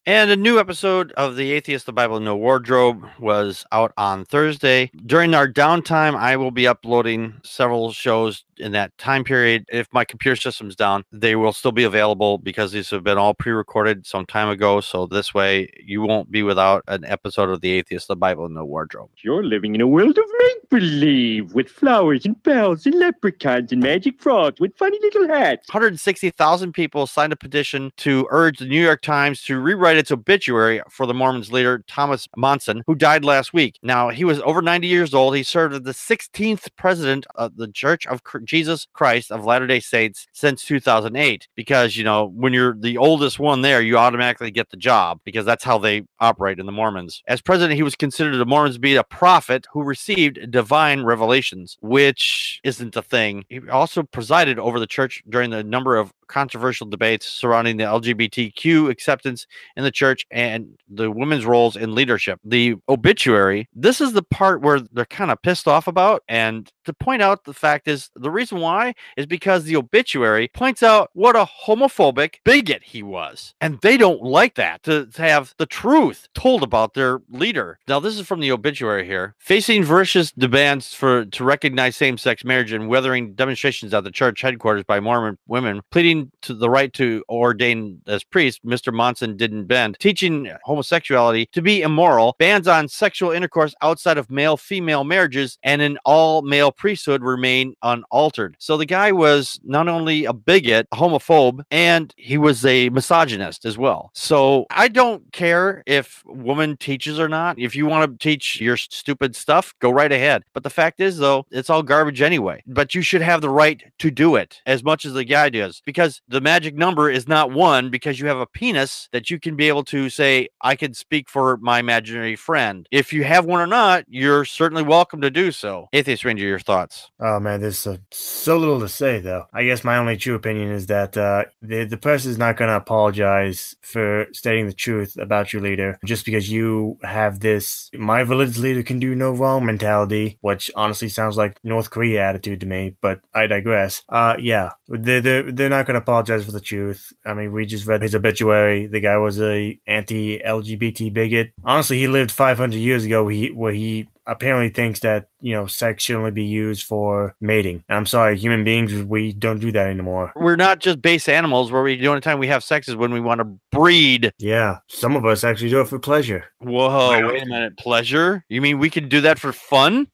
And 0.05 0.29
a 0.29 0.35
new 0.35 0.59
episode 0.59 1.13
of 1.13 1.37
The 1.37 1.53
Atheist, 1.53 1.85
the 1.85 1.93
Bible, 1.93 2.19
No 2.19 2.35
Wardrobe 2.35 3.05
was 3.19 3.65
out 3.71 3.93
on 3.95 4.25
Thursday. 4.25 4.91
During 5.05 5.33
our 5.33 5.47
downtime, 5.47 6.17
I 6.17 6.35
will 6.35 6.51
be 6.51 6.67
uploading 6.67 7.39
several 7.45 7.93
shows 7.93 8.43
in 8.57 8.73
that 8.73 8.97
time 8.97 9.23
period. 9.23 9.65
If 9.71 9.87
my 9.93 10.03
computer 10.03 10.35
system's 10.35 10.75
down, 10.75 11.05
they 11.13 11.37
will 11.37 11.53
still 11.53 11.71
be 11.71 11.85
available 11.85 12.37
because 12.37 12.73
these 12.73 12.89
have 12.89 13.05
been 13.05 13.17
all 13.17 13.33
pre 13.33 13.53
recorded 13.53 14.05
some 14.05 14.25
time 14.25 14.49
ago. 14.49 14.81
So 14.81 15.07
this 15.07 15.33
way, 15.33 15.69
you 15.81 16.01
won't 16.01 16.29
be 16.29 16.43
without 16.43 16.83
an 16.89 17.05
episode 17.05 17.47
of 17.47 17.61
The 17.61 17.71
Atheist, 17.71 18.09
the 18.09 18.17
Bible, 18.17 18.49
No 18.49 18.65
Wardrobe. 18.65 19.09
You're 19.21 19.45
living 19.45 19.73
in 19.73 19.79
a 19.79 19.87
world 19.87 20.17
of 20.17 20.25
make 20.39 20.69
believe 20.69 21.53
with 21.53 21.69
flowers 21.69 22.25
and 22.25 22.41
bells 22.43 22.85
and 22.85 22.95
leprechauns 22.95 23.71
and 23.71 23.81
magic 23.81 24.19
frogs 24.19 24.59
with 24.59 24.75
funny 24.75 24.97
little 25.01 25.27
hats. 25.27 25.69
160,000 25.69 26.73
people 26.73 27.05
signed 27.05 27.31
a 27.31 27.35
petition 27.35 27.91
to 27.97 28.27
urge 28.31 28.57
the 28.57 28.65
New 28.65 28.81
York 28.81 29.01
Times 29.01 29.43
to 29.43 29.59
rewrite 29.59 29.92
its 29.97 30.11
obituary 30.11 30.81
for 30.89 31.05
the 31.05 31.13
Mormons 31.13 31.51
leader 31.51 31.83
Thomas 31.87 32.27
Monson, 32.35 32.83
who 32.87 32.95
died 32.95 33.25
last 33.25 33.53
week. 33.53 33.79
Now, 33.83 34.09
he 34.09 34.23
was 34.23 34.39
over 34.41 34.61
90 34.61 34.87
years 34.87 35.13
old. 35.13 35.35
He 35.35 35.43
served 35.43 35.73
as 35.73 35.81
the 35.81 35.91
16th 35.91 36.67
president 36.77 37.25
of 37.35 37.55
the 37.57 37.67
Church 37.67 38.05
of 38.07 38.21
Jesus 38.43 38.87
Christ 38.93 39.31
of 39.31 39.45
Latter 39.45 39.67
day 39.67 39.79
Saints 39.79 40.27
since 40.33 40.63
2008. 40.65 41.47
Because, 41.55 41.95
you 41.95 42.03
know, 42.03 42.31
when 42.35 42.53
you're 42.53 42.75
the 42.75 42.97
oldest 42.97 43.39
one 43.39 43.61
there, 43.61 43.81
you 43.81 43.97
automatically 43.97 44.51
get 44.51 44.69
the 44.69 44.77
job 44.77 45.19
because 45.23 45.45
that's 45.45 45.63
how 45.63 45.77
they 45.77 46.03
operate 46.19 46.59
in 46.59 46.65
the 46.65 46.71
Mormons. 46.71 47.21
As 47.27 47.41
president, 47.41 47.75
he 47.75 47.83
was 47.83 47.95
considered 47.95 48.37
the 48.37 48.45
Mormons 48.45 48.75
to 48.75 48.81
be 48.81 48.95
a 48.95 49.03
prophet 49.03 49.65
who 49.71 49.83
received 49.83 50.51
divine 50.51 51.03
revelations, 51.03 51.77
which 51.81 52.59
isn't 52.63 52.95
a 52.95 53.01
thing. 53.01 53.45
He 53.49 53.59
also 53.69 54.03
presided 54.03 54.59
over 54.59 54.79
the 54.79 54.87
church 54.87 55.23
during 55.29 55.49
the 55.49 55.63
number 55.63 55.95
of 55.95 56.13
controversial 56.27 56.87
debates 56.87 57.27
surrounding 57.27 57.77
the 57.77 57.83
LGBTQ 57.83 58.89
acceptance 58.89 59.47
in 59.75 59.83
the 59.83 59.91
church 59.91 60.25
and 60.31 60.77
the 60.89 61.11
women's 61.11 61.45
roles 61.45 61.75
in 61.75 61.95
leadership. 61.95 62.39
The 62.43 62.75
obituary, 62.89 63.69
this 63.73 64.01
is 64.01 64.13
the 64.13 64.23
part 64.23 64.61
where 64.61 64.79
they're 64.79 65.05
kind 65.05 65.31
of 65.31 65.41
pissed 65.41 65.67
off 65.67 65.87
about. 65.87 66.23
And 66.27 66.71
to 66.85 66.93
point 66.93 67.21
out 67.21 67.45
the 67.45 67.53
fact 67.53 67.87
is 67.87 68.09
the 68.15 68.31
reason 68.31 68.59
why 68.59 68.93
is 69.17 69.25
because 69.25 69.63
the 69.63 69.75
obituary 69.75 70.49
points 70.53 70.83
out 70.83 71.09
what 71.13 71.35
a 71.35 71.47
homophobic 71.65 72.35
bigot 72.43 72.83
he 72.83 73.03
was. 73.03 73.53
And 73.61 73.79
they 73.81 73.97
don't 73.97 74.21
like 74.21 74.55
that 74.55 74.83
to, 74.83 75.05
to 75.07 75.21
have 75.21 75.53
the 75.57 75.65
truth 75.65 76.27
told 76.33 76.63
about 76.63 76.93
their 76.93 77.21
leader. 77.29 77.79
Now, 77.87 77.99
this 77.99 78.17
is 78.17 78.27
from 78.27 78.39
the 78.39 78.51
obituary 78.51 79.05
here. 79.05 79.35
Facing 79.39 79.83
vicious 79.83 80.31
demands 80.31 80.93
for 80.93 81.25
to 81.25 81.43
recognize 81.43 81.95
same-sex 81.95 82.43
marriage 82.43 82.71
and 82.71 82.87
weathering 82.87 83.33
demonstrations 83.33 83.93
at 83.93 84.03
the 84.03 84.11
church 84.11 84.41
headquarters 84.41 84.83
by 84.83 84.99
Mormon 84.99 85.37
women 85.47 85.81
pleading 85.91 86.12
to 86.41 86.53
the 86.53 86.69
right 86.69 86.91
to 86.93 87.23
ordain 87.29 88.01
as 88.07 88.23
priest, 88.23 88.65
Mr. 88.65 88.93
Monson 88.93 89.37
didn't 89.37 89.65
bend, 89.65 89.97
teaching 89.99 90.51
homosexuality 90.63 91.47
to 91.51 91.61
be 91.61 91.81
immoral, 91.81 92.35
bans 92.39 92.67
on 92.67 92.87
sexual 92.87 93.31
intercourse 93.31 93.75
outside 93.81 94.17
of 94.17 94.29
male 94.29 94.57
female 94.57 95.03
marriages, 95.03 95.57
and 95.63 95.81
an 95.81 95.97
all 96.05 96.41
male 96.41 96.71
priesthood 96.71 97.21
remain 97.21 97.75
unaltered. 97.83 98.55
So 98.59 98.77
the 98.77 98.85
guy 98.85 99.11
was 99.11 99.59
not 99.63 99.87
only 99.87 100.25
a 100.25 100.33
bigot, 100.33 100.87
a 100.91 100.95
homophobe, 100.95 101.63
and 101.71 102.13
he 102.17 102.37
was 102.37 102.65
a 102.65 102.89
misogynist 102.89 103.65
as 103.65 103.77
well. 103.77 104.11
So 104.13 104.65
I 104.69 104.87
don't 104.87 105.31
care 105.31 105.83
if 105.85 106.23
woman 106.25 106.77
teaches 106.77 107.19
or 107.19 107.29
not. 107.29 107.59
If 107.59 107.75
you 107.75 107.85
want 107.85 108.11
to 108.11 108.23
teach 108.23 108.59
your 108.59 108.77
stupid 108.77 109.35
stuff, 109.35 109.73
go 109.79 109.91
right 109.91 110.11
ahead. 110.11 110.43
But 110.53 110.63
the 110.63 110.69
fact 110.69 110.99
is, 110.99 111.17
though, 111.17 111.45
it's 111.51 111.69
all 111.69 111.83
garbage 111.83 112.21
anyway. 112.21 112.63
But 112.67 112.93
you 112.95 113.01
should 113.01 113.21
have 113.21 113.41
the 113.41 113.49
right 113.49 113.83
to 113.99 114.11
do 114.11 114.35
it 114.35 114.61
as 114.65 114.83
much 114.83 115.05
as 115.05 115.13
the 115.13 115.23
guy 115.23 115.49
does 115.49 115.81
because 115.85 116.02
the 116.27 116.41
magic 116.41 116.75
number 116.75 117.09
is 117.09 117.27
not 117.27 117.51
one 117.51 117.89
because 117.89 118.19
you 118.19 118.27
have 118.27 118.37
a 118.37 118.47
penis 118.47 119.09
that 119.11 119.29
you 119.29 119.39
can 119.39 119.55
be 119.55 119.67
able 119.67 119.83
to 119.85 120.09
say, 120.09 120.49
I 120.61 120.75
can 120.75 120.93
speak 120.93 121.29
for 121.29 121.57
my 121.57 121.79
imaginary 121.79 122.35
friend. 122.35 122.87
If 122.91 123.13
you 123.13 123.23
have 123.23 123.45
one 123.45 123.61
or 123.61 123.67
not, 123.67 124.05
you're 124.07 124.45
certainly 124.45 124.83
welcome 124.83 125.21
to 125.21 125.31
do 125.31 125.51
so. 125.51 125.87
Atheist 125.93 126.25
Ranger, 126.25 126.45
your 126.45 126.59
thoughts? 126.59 127.11
Oh 127.19 127.39
man, 127.39 127.61
there's 127.61 127.85
uh, 127.85 127.97
so 128.11 128.57
little 128.57 128.79
to 128.79 128.89
say 128.89 129.19
though. 129.19 129.45
I 129.53 129.63
guess 129.63 129.83
my 129.83 129.97
only 129.97 130.17
true 130.17 130.35
opinion 130.35 130.71
is 130.71 130.87
that 130.87 131.17
uh, 131.17 131.45
the 131.61 131.85
the 131.85 132.13
is 132.13 132.37
not 132.37 132.57
going 132.57 132.69
to 132.69 132.75
apologize 132.75 133.75
for 133.81 134.27
stating 134.33 134.67
the 134.67 134.73
truth 134.73 135.17
about 135.17 135.51
your 135.51 135.61
leader 135.61 135.97
just 136.05 136.25
because 136.25 136.49
you 136.49 136.97
have 137.03 137.39
this 137.39 137.89
"my 137.93 138.19
religious 138.19 138.59
leader 138.59 138.83
can 138.83 138.99
do 138.99 139.15
no 139.15 139.31
wrong" 139.31 139.65
mentality, 139.65 140.37
which 140.41 140.69
honestly 140.75 141.09
sounds 141.09 141.37
like 141.37 141.57
North 141.63 141.89
Korea 141.89 142.21
attitude 142.21 142.59
to 142.59 142.65
me. 142.65 142.95
But 143.01 143.21
I 143.33 143.47
digress. 143.47 144.03
Uh, 144.09 144.35
yeah, 144.39 144.71
they're 144.87 145.21
they're, 145.21 145.51
they're 145.51 145.69
not 145.69 145.85
going 145.85 145.92
to 145.93 145.99
apologize 145.99 146.45
for 146.45 146.51
the 146.51 146.61
truth. 146.61 147.13
I 147.25 147.33
mean, 147.33 147.51
we 147.51 147.65
just 147.65 147.85
read 147.85 148.01
his 148.01 148.15
obituary. 148.15 148.87
The 148.87 148.99
guy 148.99 149.17
was 149.17 149.39
a 149.41 149.79
anti-LGBT 149.87 151.13
bigot. 151.13 151.53
Honestly, 151.63 151.99
he 151.99 152.07
lived 152.07 152.31
500 152.31 152.77
years 152.77 153.05
ago. 153.05 153.27
He 153.27 153.51
where 153.51 153.73
he 153.73 154.07
apparently 154.25 154.69
thinks 154.69 155.01
that 155.01 155.27
you 155.41 155.53
know 155.53 155.67
sex 155.67 156.03
should 156.03 156.15
only 156.15 156.31
be 156.31 156.43
used 156.43 156.85
for 156.85 157.35
mating. 157.41 157.83
And 157.89 157.97
I'm 157.97 158.05
sorry, 158.05 158.37
human 158.37 158.63
beings 158.63 158.93
we 159.03 159.33
don't 159.33 159.59
do 159.59 159.71
that 159.71 159.87
anymore. 159.87 160.31
We're 160.35 160.55
not 160.55 160.79
just 160.79 161.01
base 161.01 161.27
animals 161.27 161.71
where 161.71 161.83
we 161.83 161.97
the 161.97 162.07
only 162.07 162.21
time 162.21 162.39
we 162.39 162.47
have 162.47 162.63
sex 162.63 162.87
is 162.87 162.95
when 162.95 163.11
we 163.11 163.19
want 163.19 163.39
to 163.39 163.45
breed. 163.71 164.31
Yeah, 164.37 164.79
some 164.87 165.15
of 165.15 165.25
us 165.25 165.43
actually 165.43 165.69
do 165.69 165.81
it 165.81 165.87
for 165.87 165.99
pleasure. 165.99 166.45
Whoa, 166.59 167.27
wait 167.27 167.43
a 167.43 167.45
minute, 167.45 167.77
pleasure? 167.77 168.45
You 168.49 168.61
mean 168.61 168.79
we 168.79 168.89
can 168.89 169.09
do 169.09 169.21
that 169.21 169.39
for 169.39 169.53
fun? 169.53 170.07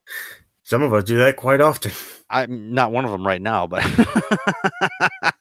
Some 0.63 0.83
of 0.83 0.93
us 0.93 1.03
do 1.03 1.17
that 1.17 1.35
quite 1.35 1.61
often. 1.61 1.91
I'm 2.29 2.73
not 2.73 2.91
one 2.91 3.05
of 3.05 3.11
them 3.11 3.25
right 3.25 3.41
now, 3.41 3.65
but 3.65 3.83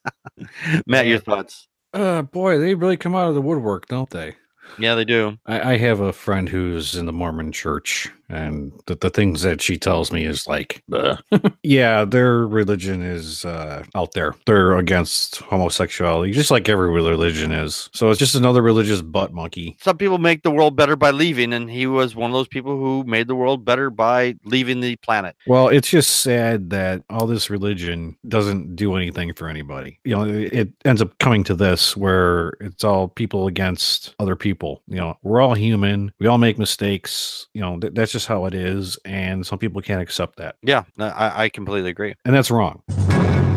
Matt, 0.86 1.06
your 1.06 1.18
thoughts? 1.18 1.68
Uh, 1.92 2.22
boy, 2.22 2.58
they 2.58 2.74
really 2.74 2.96
come 2.96 3.14
out 3.14 3.28
of 3.28 3.34
the 3.34 3.42
woodwork, 3.42 3.86
don't 3.86 4.10
they? 4.10 4.36
Yeah, 4.78 4.94
they 4.94 5.04
do. 5.04 5.38
I, 5.46 5.72
I 5.72 5.76
have 5.78 6.00
a 6.00 6.12
friend 6.12 6.48
who's 6.48 6.94
in 6.94 7.06
the 7.06 7.12
Mormon 7.12 7.52
church, 7.52 8.10
and 8.28 8.72
the, 8.86 8.94
the 8.96 9.10
things 9.10 9.42
that 9.42 9.62
she 9.62 9.76
tells 9.78 10.12
me 10.12 10.24
is 10.24 10.46
like, 10.46 10.82
yeah, 11.62 12.04
their 12.04 12.46
religion 12.46 13.02
is 13.02 13.44
uh, 13.44 13.84
out 13.94 14.12
there. 14.12 14.34
They're 14.46 14.76
against 14.76 15.36
homosexuality, 15.36 16.32
just 16.32 16.50
like 16.50 16.68
every 16.68 16.90
religion 16.90 17.52
is. 17.52 17.88
So 17.92 18.10
it's 18.10 18.18
just 18.18 18.34
another 18.34 18.62
religious 18.62 19.00
butt 19.00 19.32
monkey. 19.32 19.76
Some 19.80 19.96
people 19.96 20.18
make 20.18 20.42
the 20.42 20.50
world 20.50 20.76
better 20.76 20.96
by 20.96 21.10
leaving, 21.10 21.52
and 21.52 21.70
he 21.70 21.86
was 21.86 22.14
one 22.14 22.30
of 22.30 22.34
those 22.34 22.48
people 22.48 22.76
who 22.76 23.04
made 23.04 23.28
the 23.28 23.34
world 23.34 23.64
better 23.64 23.90
by 23.90 24.34
leaving 24.44 24.80
the 24.80 24.96
planet. 24.96 25.36
Well, 25.46 25.68
it's 25.68 25.88
just 25.88 26.20
sad 26.20 26.70
that 26.70 27.02
all 27.08 27.26
this 27.26 27.50
religion 27.50 28.16
doesn't 28.26 28.76
do 28.76 28.94
anything 28.94 29.32
for 29.34 29.48
anybody. 29.48 30.00
You 30.04 30.16
know, 30.16 30.24
it, 30.24 30.68
ends 30.84 31.02
up 31.02 31.16
coming 31.18 31.44
to 31.44 31.54
this 31.54 31.96
where 31.96 32.54
it's 32.60 32.84
all 32.84 33.08
people 33.08 33.46
against 33.46 34.14
other 34.18 34.36
people. 34.36 34.82
You 34.86 34.96
know, 34.96 35.18
we're 35.22 35.40
all 35.40 35.54
human. 35.54 36.12
We 36.18 36.26
all 36.26 36.38
make 36.38 36.58
mistakes. 36.58 37.46
You 37.54 37.60
know, 37.60 37.78
th- 37.78 37.94
that's 37.94 38.12
just 38.12 38.17
how 38.26 38.46
it 38.46 38.54
is, 38.54 38.98
and 39.04 39.46
some 39.46 39.58
people 39.58 39.80
can't 39.82 40.00
accept 40.02 40.36
that, 40.36 40.56
Yeah, 40.62 40.84
no, 40.96 41.06
I, 41.06 41.44
I 41.44 41.48
completely 41.48 41.90
agree. 41.90 42.14
and 42.24 42.34
that's 42.34 42.50
wrong. 42.50 42.82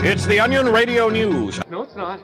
It's 0.04 0.26
the 0.26 0.39
Onion 0.39 0.67
Radio 0.69 1.10
News. 1.10 1.60
No, 1.69 1.84
it's 1.84 1.95
not. 1.95 2.19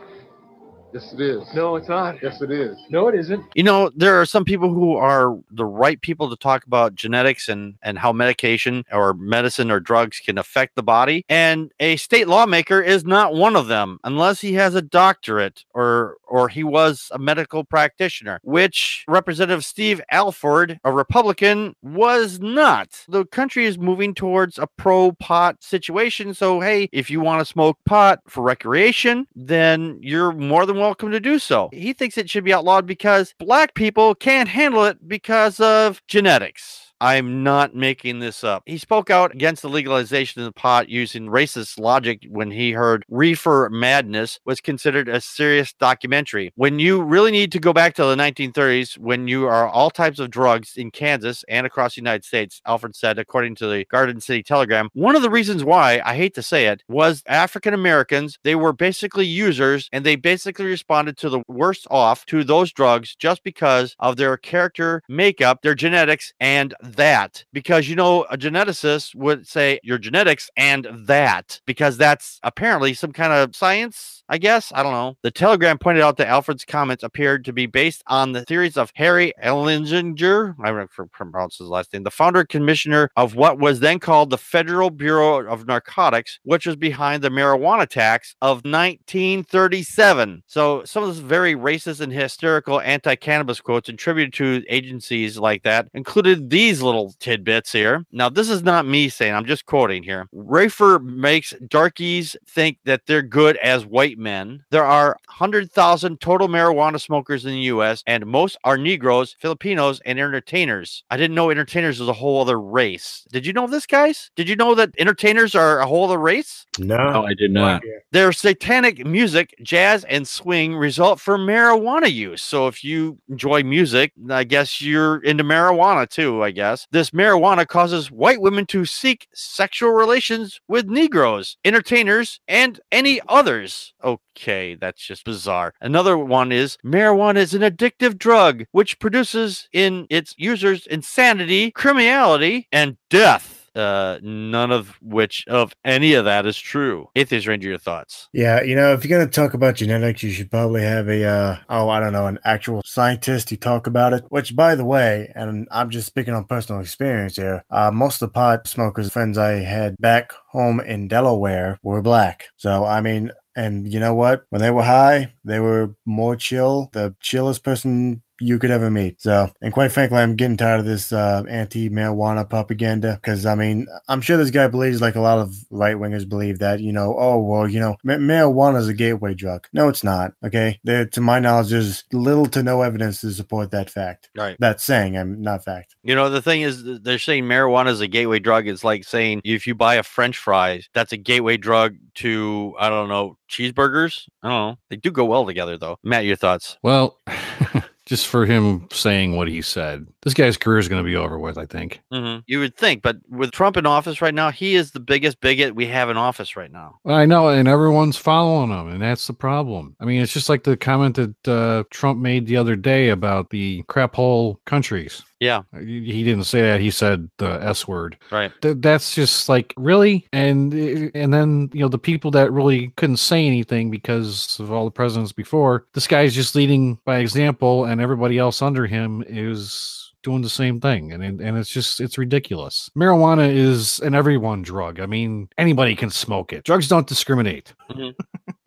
Yes, 0.93 1.13
it 1.13 1.19
is. 1.19 1.43
No, 1.54 1.76
it's 1.76 1.89
not. 1.89 2.15
Yes, 2.23 2.41
it 2.41 2.50
is. 2.50 2.78
No, 2.89 3.10
it 3.10 3.15
isn't. 3.15 3.43
You 3.56 3.63
know, 3.63 3.91
there 3.95 4.19
are 4.19 4.26
some 4.26 4.45
people 4.45 4.73
who 4.73 4.95
are 4.95 5.38
the 5.52 5.65
right 5.65 6.02
people 6.02 6.30
to 6.30 6.38
talk 6.38 6.65
about 6.65 6.95
genetics 6.95 7.50
and, 7.50 7.76
and 7.84 8.00
how 8.00 8.13
medication 8.13 8.86
or 8.91 9.13
medicine 9.13 9.69
or 9.69 9.82
drugs 9.82 10.19
can 10.26 10.38
affect 10.38 10.76
the 10.76 10.82
body. 10.84 11.26
And 11.28 11.71
a 11.82 11.97
state 11.97 12.28
lawmaker 12.30 12.82
is 12.82 13.04
not 13.04 13.34
one 13.36 13.56
of 13.58 13.67
them 13.67 14.00
unless 14.06 14.39
he 14.39 14.54
has 14.54 14.76
a 14.76 14.82
doctorate 14.82 15.65
or 15.73 16.16
or 16.28 16.48
he 16.50 16.63
was 16.63 17.08
a 17.12 17.20
medical 17.20 17.63
practitioner, 17.63 18.40
which 18.44 19.04
Representative 19.08 19.66
Steve 19.66 20.02
Alford, 20.12 20.80
a 20.84 20.92
Republican, 20.92 21.76
was 21.82 22.40
not. 22.40 22.90
The 23.08 23.26
country 23.26 23.66
is 23.66 23.78
moving 23.78 24.13
towards 24.13 24.58
a 24.58 24.68
pro 24.68 25.12
pot 25.13 25.63
situation. 25.63 26.34
So, 26.34 26.60
hey, 26.60 26.90
if 26.92 27.10
you 27.10 27.20
want 27.20 27.42
to 27.42 27.46
smoke 27.46 27.78
pot 27.86 28.20
for 28.28 28.44
recreation, 28.44 29.28
then 29.36 30.00
you're 30.02 30.32
more 30.32 30.66
than 30.66 30.78
welcome 30.78 31.12
to 31.12 31.20
do 31.20 31.40
so. 31.40 31.70
He 31.72 31.94
thinks 31.94 32.18
it 32.18 32.30
should 32.30 32.44
be 32.44 32.54
outlawed 32.54 32.86
because 32.86 33.34
black 33.40 33.74
people 33.74 34.16
can't 34.16 34.50
handle 34.50 34.86
it 34.86 35.08
because 35.08 35.60
of 35.60 36.02
genetics. 36.08 36.87
I'm 37.00 37.44
not 37.44 37.76
making 37.76 38.20
this 38.20 38.44
up. 38.44 38.64
He 38.66 38.78
spoke 38.78 39.10
out 39.10 39.34
against 39.34 39.62
the 39.62 39.70
legalization 39.70 40.42
of 40.42 40.46
the 40.46 40.52
pot 40.52 40.90
using 40.90 41.28
racist 41.28 41.80
logic 41.80 42.26
when 42.30 42.50
he 42.52 42.72
heard 42.72 43.06
Reefer 43.10 43.70
Madness 43.72 44.40
was 44.46 44.62
considered 44.62 45.08
a 45.08 45.22
serious 45.22 45.74
documentary. 45.74 46.52
When 46.56 46.80
you 46.80 47.04
really 47.04 47.32
need 47.32 47.52
to 47.52 47.60
go 47.60 47.74
back 47.74 47.94
to 47.96 48.06
the 48.06 48.16
1930s, 48.16 48.98
when 48.98 49.28
you 49.28 49.46
are 49.46 49.68
all 49.68 49.90
types 49.90 50.20
of 50.20 50.32
drugs 50.32 50.74
in 50.76 50.92
Kansas 50.92 51.44
and 51.48 51.68
across 51.68 51.96
the 51.96 52.02
United 52.02 52.26
States, 52.26 52.62
Alford 52.66 52.96
said, 52.96 53.20
according 53.20 53.56
to 53.56 53.68
the 53.68 53.86
Garden 53.86 54.20
City 54.20 54.42
Telegram, 54.42 54.90
one 54.94 55.16
of 55.16 55.22
the 55.22 55.30
reasons 55.30 55.64
why, 55.64 56.02
I 56.04 56.16
hate 56.16 56.34
to 56.36 56.42
say 56.42 56.68
it, 56.68 56.84
was 56.88 57.22
African 57.28 57.74
Americans, 57.74 58.40
they 58.44 58.56
were 58.56 58.74
basically 58.74 59.26
users 59.26 59.88
and 59.92 60.06
they 60.06 60.16
basically 60.16 60.66
responded 60.66 61.18
to 61.18 61.30
the 61.30 61.44
worst 61.48 61.86
off 61.92 62.26
to 62.28 62.44
those 62.44 62.72
drugs 62.72 63.16
just 63.16 63.44
because 63.44 63.96
of 64.00 64.18
their 64.18 64.38
character 64.38 65.04
makeup, 65.08 65.62
their 65.62 65.76
genetics, 65.76 66.34
and 66.40 66.74
that. 66.95 67.43
Because, 67.54 67.88
you 67.88 67.95
know, 67.95 68.23
a 68.30 68.38
geneticist 68.38 69.15
would 69.15 69.47
say 69.47 69.80
your 69.84 69.97
genetics 69.97 70.50
and 70.58 70.88
that, 70.91 71.62
because 71.65 71.97
that's 71.97 72.39
apparently 72.43 72.93
some 72.93 73.12
kind 73.12 73.34
of 73.34 73.56
science. 73.56 74.17
I 74.30 74.38
guess. 74.38 74.71
I 74.76 74.84
don't 74.84 74.91
know. 74.91 75.17
The 75.21 75.32
Telegram 75.32 75.78
pointed 75.78 76.04
out 76.04 76.17
that 76.17 76.28
Alford's 76.28 76.65
comments 76.65 77.04
appeared 77.04 77.45
to 77.45 77.54
be 77.54 77.65
based 77.65 78.04
on 78.08 78.34
the 78.34 78.43
theories 78.43 78.76
of 78.76 78.91
Harry 78.95 79.34
Ellinger, 79.41 80.56
I 80.62 80.71
don't 80.71 81.12
pronounce 81.12 81.58
his 81.58 81.69
last 81.69 81.93
name, 81.93 82.04
the 82.04 82.12
founder 82.12 82.43
commissioner 82.43 83.10
of 83.15 83.36
what 83.36 83.58
was 83.58 83.80
then 83.80 84.00
called 84.00 84.30
the 84.30 84.38
Federal 84.38 84.89
Bureau 84.89 85.47
of 85.47 85.65
Narcotics, 85.65 86.39
which 86.43 86.65
was 86.65 86.76
behind 86.76 87.23
the 87.23 87.30
marijuana 87.30 87.88
tax 87.88 88.36
of 88.41 88.58
1937. 88.65 90.43
So 90.45 90.84
some 90.84 91.04
of 91.04 91.10
this 91.10 91.19
very 91.19 91.56
racist 91.56 92.02
and 92.02 92.12
hysterical 92.12 92.82
anti-cannabis 92.82 93.62
quotes 93.62 93.88
attributed 93.88 94.34
to 94.34 94.63
agencies 94.67 95.38
like 95.38 95.63
that 95.63 95.88
included 95.93 96.50
these 96.50 96.77
little 96.82 97.13
tidbits 97.20 97.72
here. 97.72 98.06
Now, 98.12 98.30
this 98.30 98.50
is 98.50 98.63
not 98.63 98.86
me 98.86 99.10
saying, 99.10 99.34
I'm 99.34 99.46
just 99.46 99.66
quoting 99.66 100.04
here. 100.04 100.28
Reefer 100.32 101.00
makes 101.00 101.54
darkies 101.68 102.36
think 102.48 102.78
that 102.86 103.06
they're 103.06 103.22
good 103.22 103.58
as 103.58 103.86
white 103.86 104.18
men. 104.18 104.63
There 104.70 104.86
are 104.86 105.18
100,000 105.28 106.20
total 106.20 106.48
marijuana 106.48 107.00
smokers 107.00 107.46
in 107.46 107.52
the 107.52 107.62
U.S., 107.62 108.04
and 108.08 108.26
most 108.26 108.58
are 108.63 108.78
Negroes, 108.78 109.36
Filipinos, 109.40 110.00
and 110.06 110.20
entertainers. 110.20 111.04
I 111.10 111.18
didn't 111.18 111.36
know 111.36 111.50
entertainers 111.50 112.00
was 112.00 112.10
a 112.10 112.13
whole 112.13 112.42
other 112.42 112.60
race. 112.60 113.26
Did 113.32 113.46
you 113.46 113.54
know 113.54 113.68
this, 113.68 113.86
guys? 113.86 114.32
Did 114.36 114.48
you 114.48 114.56
know 114.56 114.76
that 114.76 114.92
entertainers 114.98 115.56
are 115.56 115.80
a 115.80 115.88
whole 115.88 116.06
other 116.06 116.20
race? 116.20 116.66
No, 116.80 117.18
No, 117.18 117.26
I 117.26 117.34
did 117.34 117.52
not. 117.52 117.82
Their 118.12 118.32
satanic 118.32 119.06
music, 119.06 119.56
jazz, 119.63 120.04
and 120.06 120.28
swing 120.28 120.76
result 120.76 121.20
from 121.20 121.42
marijuana 121.42 122.12
use. 122.12 122.42
So 122.42 122.68
if 122.68 122.84
you 122.84 123.18
enjoy 123.30 123.63
music, 123.63 124.13
I 124.30 124.44
guess 124.44 124.82
you're 124.82 125.18
into 125.24 125.44
marijuana 125.44 126.08
too, 126.10 126.44
I 126.44 126.52
guess. 126.52 126.66
This 126.91 127.12
marijuana 127.12 127.67
causes 127.67 128.12
white 128.12 128.41
women 128.41 128.65
to 128.67 128.86
seek 128.86 129.27
sexual 129.34 129.91
relations 129.91 130.60
with 130.67 130.88
Negroes, 130.88 131.58
entertainers, 131.63 132.39
and 132.47 132.80
any 132.91 133.21
others. 133.27 133.93
Okay, 134.03 134.75
that's 134.75 135.06
just 135.06 135.25
bizarre. 135.25 135.73
Another 135.82 136.17
one 136.17 136.51
is 136.51 136.77
marijuana 136.86 137.38
is 137.38 137.53
an 137.53 137.62
addictive 137.62 138.17
drug 138.17 138.65
which 138.71 138.99
produces 138.99 139.67
in 139.73 140.08
its 140.10 140.34
users 140.38 140.86
insanity, 140.88 141.71
criminality, 141.71 142.67
and 142.71 142.97
death. 143.10 143.57
Uh, 143.78 144.20
none 144.24 144.72
of 144.72 144.98
which 145.02 145.46
of 145.48 145.74
any 145.86 146.13
of 146.16 146.26
that 146.26 146.46
is 146.46 146.58
true. 146.58 147.08
Atheist 147.16 147.48
Ranger, 147.48 147.70
your 147.70 147.78
thoughts? 147.78 148.28
Yeah, 148.34 148.62
you 148.63 148.76
know, 148.76 148.94
if 148.94 149.06
you're 149.06 149.18
gonna 149.18 149.30
talk 149.30 149.54
about 149.54 149.76
genetics, 149.76 150.24
you 150.24 150.32
should 150.32 150.50
probably 150.52 150.82
have 150.82 151.08
a 151.08 151.24
uh, 151.24 151.58
oh, 151.70 151.90
I 151.90 152.00
don't 152.00 152.13
know, 152.13 152.28
an 152.28 152.40
actual 152.44 152.82
scientist 152.86 153.50
to 153.50 153.58
talk 153.58 153.88
about 153.88 154.13
it. 154.13 154.26
Which, 154.30 154.56
by 154.56 154.76
the 154.76 154.86
way, 154.86 155.32
and 155.36 155.68
I'm 155.72 155.90
just 155.92 156.08
speaking 156.08 156.34
on 156.34 156.46
personal 156.46 156.82
experience 156.82 157.36
here. 157.36 157.63
Uh, 157.70 157.92
most 157.92 158.22
of 158.22 158.30
the 158.30 158.34
pot 158.34 158.68
smokers 158.68 159.12
friends 159.12 159.38
I 159.38 159.52
had 159.60 159.96
back 160.00 160.32
home 160.50 160.80
in 160.80 161.08
Delaware 161.08 161.80
were 161.84 162.02
black. 162.02 162.46
So 162.58 162.84
I 162.86 163.02
mean, 163.02 163.32
And 163.56 163.92
you 163.92 164.00
know 164.00 164.13
what? 164.13 164.46
When 164.50 164.62
they 164.62 164.70
were 164.72 164.84
high, 164.84 165.34
they 165.44 165.60
were 165.60 165.96
more 166.06 166.36
chill, 166.36 166.90
the 166.94 167.16
chillest 167.20 167.63
person 167.63 168.22
you 168.39 168.60
could 168.60 168.71
ever 168.71 168.89
meet. 168.89 169.21
So, 169.21 169.50
and 169.62 169.73
quite 169.73 169.91
frankly, 169.91 170.17
I'm 170.17 170.36
getting 170.36 170.58
tired 170.58 170.80
of 170.80 170.86
this 170.86 171.12
uh, 171.12 171.43
anti-marijuana 171.50 172.50
propaganda 172.50 173.19
because 173.21 173.45
I 173.45 173.56
mean, 173.56 173.88
I'm 174.08 174.21
sure 174.21 174.38
this 174.38 174.52
guy 174.52 174.67
believes 174.67 175.02
like 175.02 175.15
a 175.15 175.21
lot 175.21 175.39
of 175.39 175.56
right 175.69 175.95
wingers 175.95 176.28
believe 176.28 176.60
that 176.60 176.80
you 176.80 176.91
know, 176.91 177.15
oh 177.17 177.39
well, 177.39 177.67
you 177.67 177.80
know, 177.80 177.97
ma- 178.04 178.13
marijuana 178.13 178.78
is 178.78 178.88
a 178.88 178.93
gateway 178.93 179.34
drug. 179.34 179.67
No, 179.73 179.89
it's 179.89 180.04
not. 180.04 180.34
Okay, 180.43 180.80
there, 180.84 181.06
to 181.06 181.21
my 181.21 181.39
knowledge, 181.39 181.69
there's 181.69 182.04
little 182.12 182.45
to 182.47 182.63
no 182.63 182.82
evidence 182.82 183.21
to 183.21 183.32
support 183.32 183.71
that 183.71 183.89
fact. 183.89 184.30
Right. 184.36 184.56
That's 184.60 184.84
saying 184.84 185.17
I'm 185.17 185.41
not 185.41 185.63
fact. 185.63 185.95
You 186.04 186.15
know, 186.15 186.30
the 186.30 186.41
thing 186.41 186.62
is, 186.62 186.84
they're 187.02 187.19
saying 187.19 187.45
marijuana 187.45 187.89
is 187.89 188.02
a 188.02 188.08
gateway 188.08 188.39
drug. 188.39 188.67
It's 188.67 188.84
like 188.84 189.04
saying 189.04 189.41
if 189.43 189.67
you 189.67 189.76
buy 189.76 189.95
a 189.95 190.04
French 190.04 190.38
fries, 190.38 190.89
that's 190.93 191.12
a 191.12 191.17
gateway 191.17 191.58
drug 191.58 191.95
to 192.15 192.76
I 192.80 192.89
don't 192.89 193.10
know 193.10 193.38
cheeseburgers. 193.50 194.28
I 194.43 194.50
don't 194.50 194.71
know. 194.71 194.78
They 194.89 194.95
do 194.95 195.12
go 195.12 195.26
well 195.26 195.45
together, 195.45 195.78
though. 195.78 195.97
Matt, 196.04 196.26
your 196.26 196.36
thoughts? 196.36 196.78
Well, 196.84 197.17
just 198.08 198.28
for 198.28 198.46
him 198.46 198.88
saying 198.91 199.36
what 199.36 199.50
he 199.50 199.62
said, 199.62 200.08
this 200.22 200.34
guy's 200.34 200.56
career 200.56 200.80
is 200.80 200.88
going 200.88 201.04
to 201.04 201.08
be 201.08 201.17
over 201.17 201.38
with. 201.38 201.58
I 201.58 201.65
think. 201.65 202.02
Mm-hmm. 202.12 202.39
You 202.48 202.60
would 202.60 202.76
think, 202.78 203.02
but 203.02 203.17
with 203.30 203.52
Trump 203.52 203.76
in 203.76 203.86
office 203.86 204.22
right 204.22 204.34
now, 204.34 204.50
he 204.50 204.76
is 204.76 204.91
the 204.91 205.02
biggest 205.02 205.41
bigot 205.41 205.76
we 205.76 205.86
have 205.88 206.10
in 206.10 206.15
office 206.15 206.56
right 206.56 206.72
now. 206.72 207.00
I 207.06 207.26
know, 207.26 207.50
and 207.50 207.67
everyone's 207.67 208.17
following 208.17 208.72
him, 208.72 208.88
and 208.88 209.02
that's 209.02 209.28
the 209.28 209.34
problem. 209.34 209.96
I 210.00 210.06
mean, 210.06 210.22
it's 210.22 210.34
just 210.34 210.48
like 210.48 210.63
the 210.63 210.78
comment 210.78 211.15
that 211.15 211.48
uh, 211.48 211.84
Trump 211.91 212.20
made 212.20 212.48
the 212.48 212.58
other 212.58 212.78
day 212.78 213.10
about 213.10 213.50
the 213.50 213.84
crap 213.88 214.15
hole 214.15 214.62
countries. 214.65 215.24
Yeah, 215.39 215.62
He 215.80 216.04
he 216.12 216.23
didn't 216.23 216.45
say 216.45 216.62
that. 216.62 216.82
He 216.82 216.89
said 216.89 217.30
the 217.38 217.60
S 217.63 217.88
word. 217.88 218.17
right. 218.32 218.52
Th- 218.62 218.78
that's 218.80 219.13
just 219.13 219.47
like 219.50 219.73
really, 219.78 220.28
and 220.34 220.73
uh, 220.73 221.12
and 221.13 221.32
then 221.34 221.69
you 221.73 221.82
know 221.82 221.89
the 221.89 222.00
people 222.00 222.32
that 222.32 222.52
really 222.52 222.88
couldn't 222.97 223.17
say 223.17 223.45
anything 223.45 223.91
because 223.91 224.60
of 224.60 224.71
all 224.71 224.86
the 224.86 224.91
presidents 224.91 225.32
before. 225.32 225.86
This 225.93 226.08
guy's 226.08 226.34
just 226.34 226.56
leading 226.56 226.97
by 227.06 227.19
example, 227.19 227.86
and 227.86 228.02
everybody 228.02 228.39
else 228.39 228.62
under 228.63 228.88
him 228.88 229.23
is 229.28 230.04
doing 230.23 230.41
the 230.41 230.50
same 230.50 230.82
thing 230.82 231.13
and 231.13 231.23
and 231.39 231.58
it's 231.58 231.69
just 231.69 232.02
it's 232.02 232.17
ridiculous 232.17 232.89
marijuana 232.97 233.47
is 233.50 234.00
an 234.00 234.13
everyone 234.13 234.62
drug 234.62 235.00
i 235.00 235.06
mean 235.06 235.47
anybody 235.58 235.95
can 235.95 236.10
smoke 236.10 236.52
it 236.52 236.63
drugs 236.65 236.89
don't 236.89 237.08
discriminate 237.08 237.73
Mhm. 237.91 238.13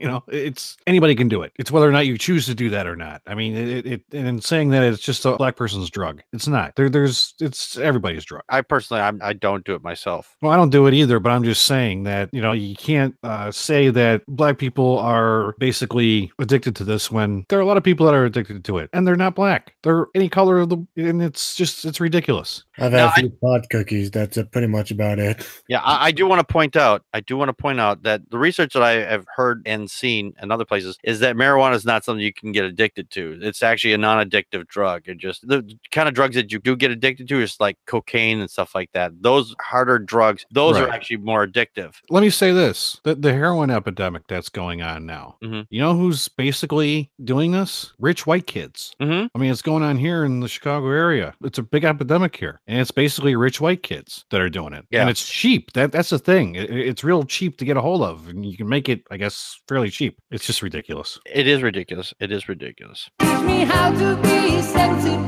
You 0.01 0.09
know 0.09 0.23
it's 0.29 0.77
anybody 0.87 1.15
can 1.15 1.29
do 1.29 1.43
it 1.43 1.53
it's 1.57 1.71
whether 1.71 1.89
or 1.89 1.93
not 1.93 2.07
you 2.07 2.17
choose 2.19 2.47
to 2.47 2.55
do 2.55 2.71
that 2.71 2.87
or 2.87 2.97
not 2.97 3.23
i 3.27 3.35
mean 3.35 3.57
it, 3.57 3.87
it 3.87 4.03
and 4.13 4.27
in 4.27 4.41
saying 4.41 4.71
that 4.71 4.83
it's 4.83 5.03
just 5.03 5.25
a 5.25 5.37
black 5.37 5.57
person's 5.57 5.91
drug 5.91 6.23
it's 6.33 6.49
not 6.49 6.75
there 6.77 6.89
there's 6.89 7.35
it's 7.41 7.77
everybody's 7.79 8.25
drug 8.25 8.43
I 8.49 8.63
personally, 8.63 9.03
I'm, 9.03 9.21
I 9.23 9.33
don't 9.33 9.65
do 9.65 9.75
it 9.75 9.83
myself. 9.83 10.37
well, 10.43 10.53
I 10.53 10.57
don't 10.57 10.71
do 10.71 10.87
it 10.87 10.95
either, 10.95 11.21
but 11.21 11.31
I'm 11.31 11.45
just 11.45 11.65
saying 11.65 12.05
that 12.05 12.31
you 12.33 12.41
know 12.41 12.53
you 12.53 12.75
can't 12.75 13.15
uh, 13.23 13.51
say 13.51 13.91
that 13.91 14.23
black 14.27 14.59
people 14.59 14.99
are 14.99 15.55
basically 15.59 16.33
addicted 16.39 16.75
to 16.77 16.85
this 16.85 17.11
when 17.11 17.45
there 17.49 17.59
are 17.59 17.63
a 17.63 17.67
lot 17.67 17.77
of 17.77 17.85
people 17.85 18.07
that 18.07 18.15
are 18.15 18.25
addicted 18.25 18.65
to 18.65 18.79
it, 18.79 18.91
and 18.93 19.07
they're 19.07 19.17
not 19.17 19.35
black. 19.35 19.75
They're 19.83 20.07
any 20.15 20.29
color 20.29 20.59
of 20.61 20.71
the, 20.71 20.87
and 20.97 21.23
it's 21.23 21.55
just 21.55 21.85
it's 21.85 22.01
ridiculous. 22.01 22.65
I've 22.79 22.93
No, 22.93 23.09
had 23.09 23.19
a 23.19 23.21
few 23.21 23.31
pot 23.43 23.69
cookies. 23.71 24.11
That's 24.11 24.39
uh, 24.39 24.45
pretty 24.45 24.69
much 24.69 24.91
about 24.91 25.19
it. 25.19 25.47
Yeah, 25.69 25.81
I, 25.81 26.07
I 26.07 26.11
do 26.13 26.27
want 26.27 26.47
to 26.47 26.53
point 26.53 26.77
out. 26.77 27.05
I 27.13 27.21
do 27.21 27.37
want 27.37 27.49
to 27.49 27.55
point 27.55 27.81
out 27.81 28.03
that 28.05 28.31
the 28.31 28.39
research 28.39 28.73
that 28.75 28.83
I 28.83 28.93
have 28.93 29.27
heard 29.37 29.63
and 29.67 29.90
seen 29.91 30.33
in 30.43 30.51
other 30.51 30.65
places 30.65 30.99
is 31.05 31.21
that 31.21 31.37
marijuana 31.37 31.75
is 31.75 31.85
not 31.85 32.05
something 32.05 32.25
you 32.25 32.33
can 32.33 32.53
get 32.53 32.65
addicted 32.65 33.11
to. 33.11 33.39
It's 33.43 33.63
actually 33.63 33.93
a 33.93 33.99
non-addictive 33.99 34.67
drug. 34.69 35.03
It 35.09 35.19
just 35.19 35.47
the 35.47 35.69
kind 35.91 36.09
of 36.09 36.15
drugs 36.15 36.35
that 36.37 36.53
you 36.53 36.59
do 36.59 36.77
get 36.77 36.91
addicted 36.91 37.29
to 37.29 37.41
is 37.41 37.57
like 37.61 37.77
cocaine 37.87 38.41
and 38.41 38.51
stuff 38.51 38.75
like 38.75 38.91
that. 38.93 39.13
Those 39.21 39.55
harder 39.61 39.99
drugs, 39.99 40.45
those 40.51 40.77
are 40.77 40.89
actually 40.89 41.19
more 41.19 41.47
addictive. 41.47 41.95
Let 42.11 42.23
me 42.23 42.31
say 42.31 42.53
this: 42.53 43.01
the, 43.05 43.15
the 43.15 43.33
heroin 43.33 43.71
epidemic 43.71 44.23
that's 44.29 44.49
going 44.49 44.83
on 44.83 45.07
now. 45.07 45.37
Mhm. 45.43 45.67
You 45.71 45.81
know 45.81 45.95
who's 45.95 46.29
basically 46.29 47.11
doing 47.25 47.53
this? 47.53 47.93
Rich 47.99 48.27
white 48.27 48.47
kids. 48.47 48.93
Mm-hmm. 49.01 49.27
I 49.35 49.39
mean, 49.39 49.51
it's 49.51 49.63
going 49.63 49.83
on 49.83 49.97
here 49.97 50.25
in 50.25 50.41
the 50.41 50.49
Chicago 50.49 50.89
area. 50.91 51.35
It's 51.45 51.59
a 51.59 51.63
big 51.63 51.85
epidemic 51.85 52.37
here, 52.37 52.61
and 52.67 52.79
it's 52.81 52.91
basically 52.91 53.35
rich 53.37 53.61
white 53.61 53.83
kids 53.83 54.25
that 54.31 54.41
are 54.41 54.51
doing 54.51 54.73
it. 54.73 54.85
Yeah. 54.91 55.03
and 55.03 55.11
it's 55.11 55.27
cheap. 55.27 55.73
That 55.73 55.93
that's 55.93 56.11
the 56.11 56.19
thing. 56.19 56.55
It- 56.57 56.71
it's 56.71 57.05
real 57.05 57.23
cheap 57.25 57.57
to 57.59 57.65
get 57.65 57.77
a 57.77 57.81
hold 57.81 58.03
of, 58.03 58.29
and 58.29 58.45
you 58.45 58.57
can 58.57 58.69
make 58.69 58.89
it, 58.89 59.03
I 59.11 59.17
guess, 59.17 59.61
fairly 59.69 59.80
cheap. 59.89 60.19
It's 60.31 60.47
just 60.47 60.61
ridiculous. 60.61 61.19
It 61.25 61.47
is 61.47 61.63
ridiculous. 61.63 62.13
It 62.21 62.31
is 62.31 62.49
ridiculous. 62.49 63.09
Teach 63.21 63.41
me 63.41 63.65
how 63.65 63.91
to 63.91 64.17
be 64.23 64.61
sensible, 64.61 65.25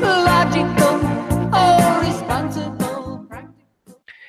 logical, 0.00 1.00
oh. 1.52 1.86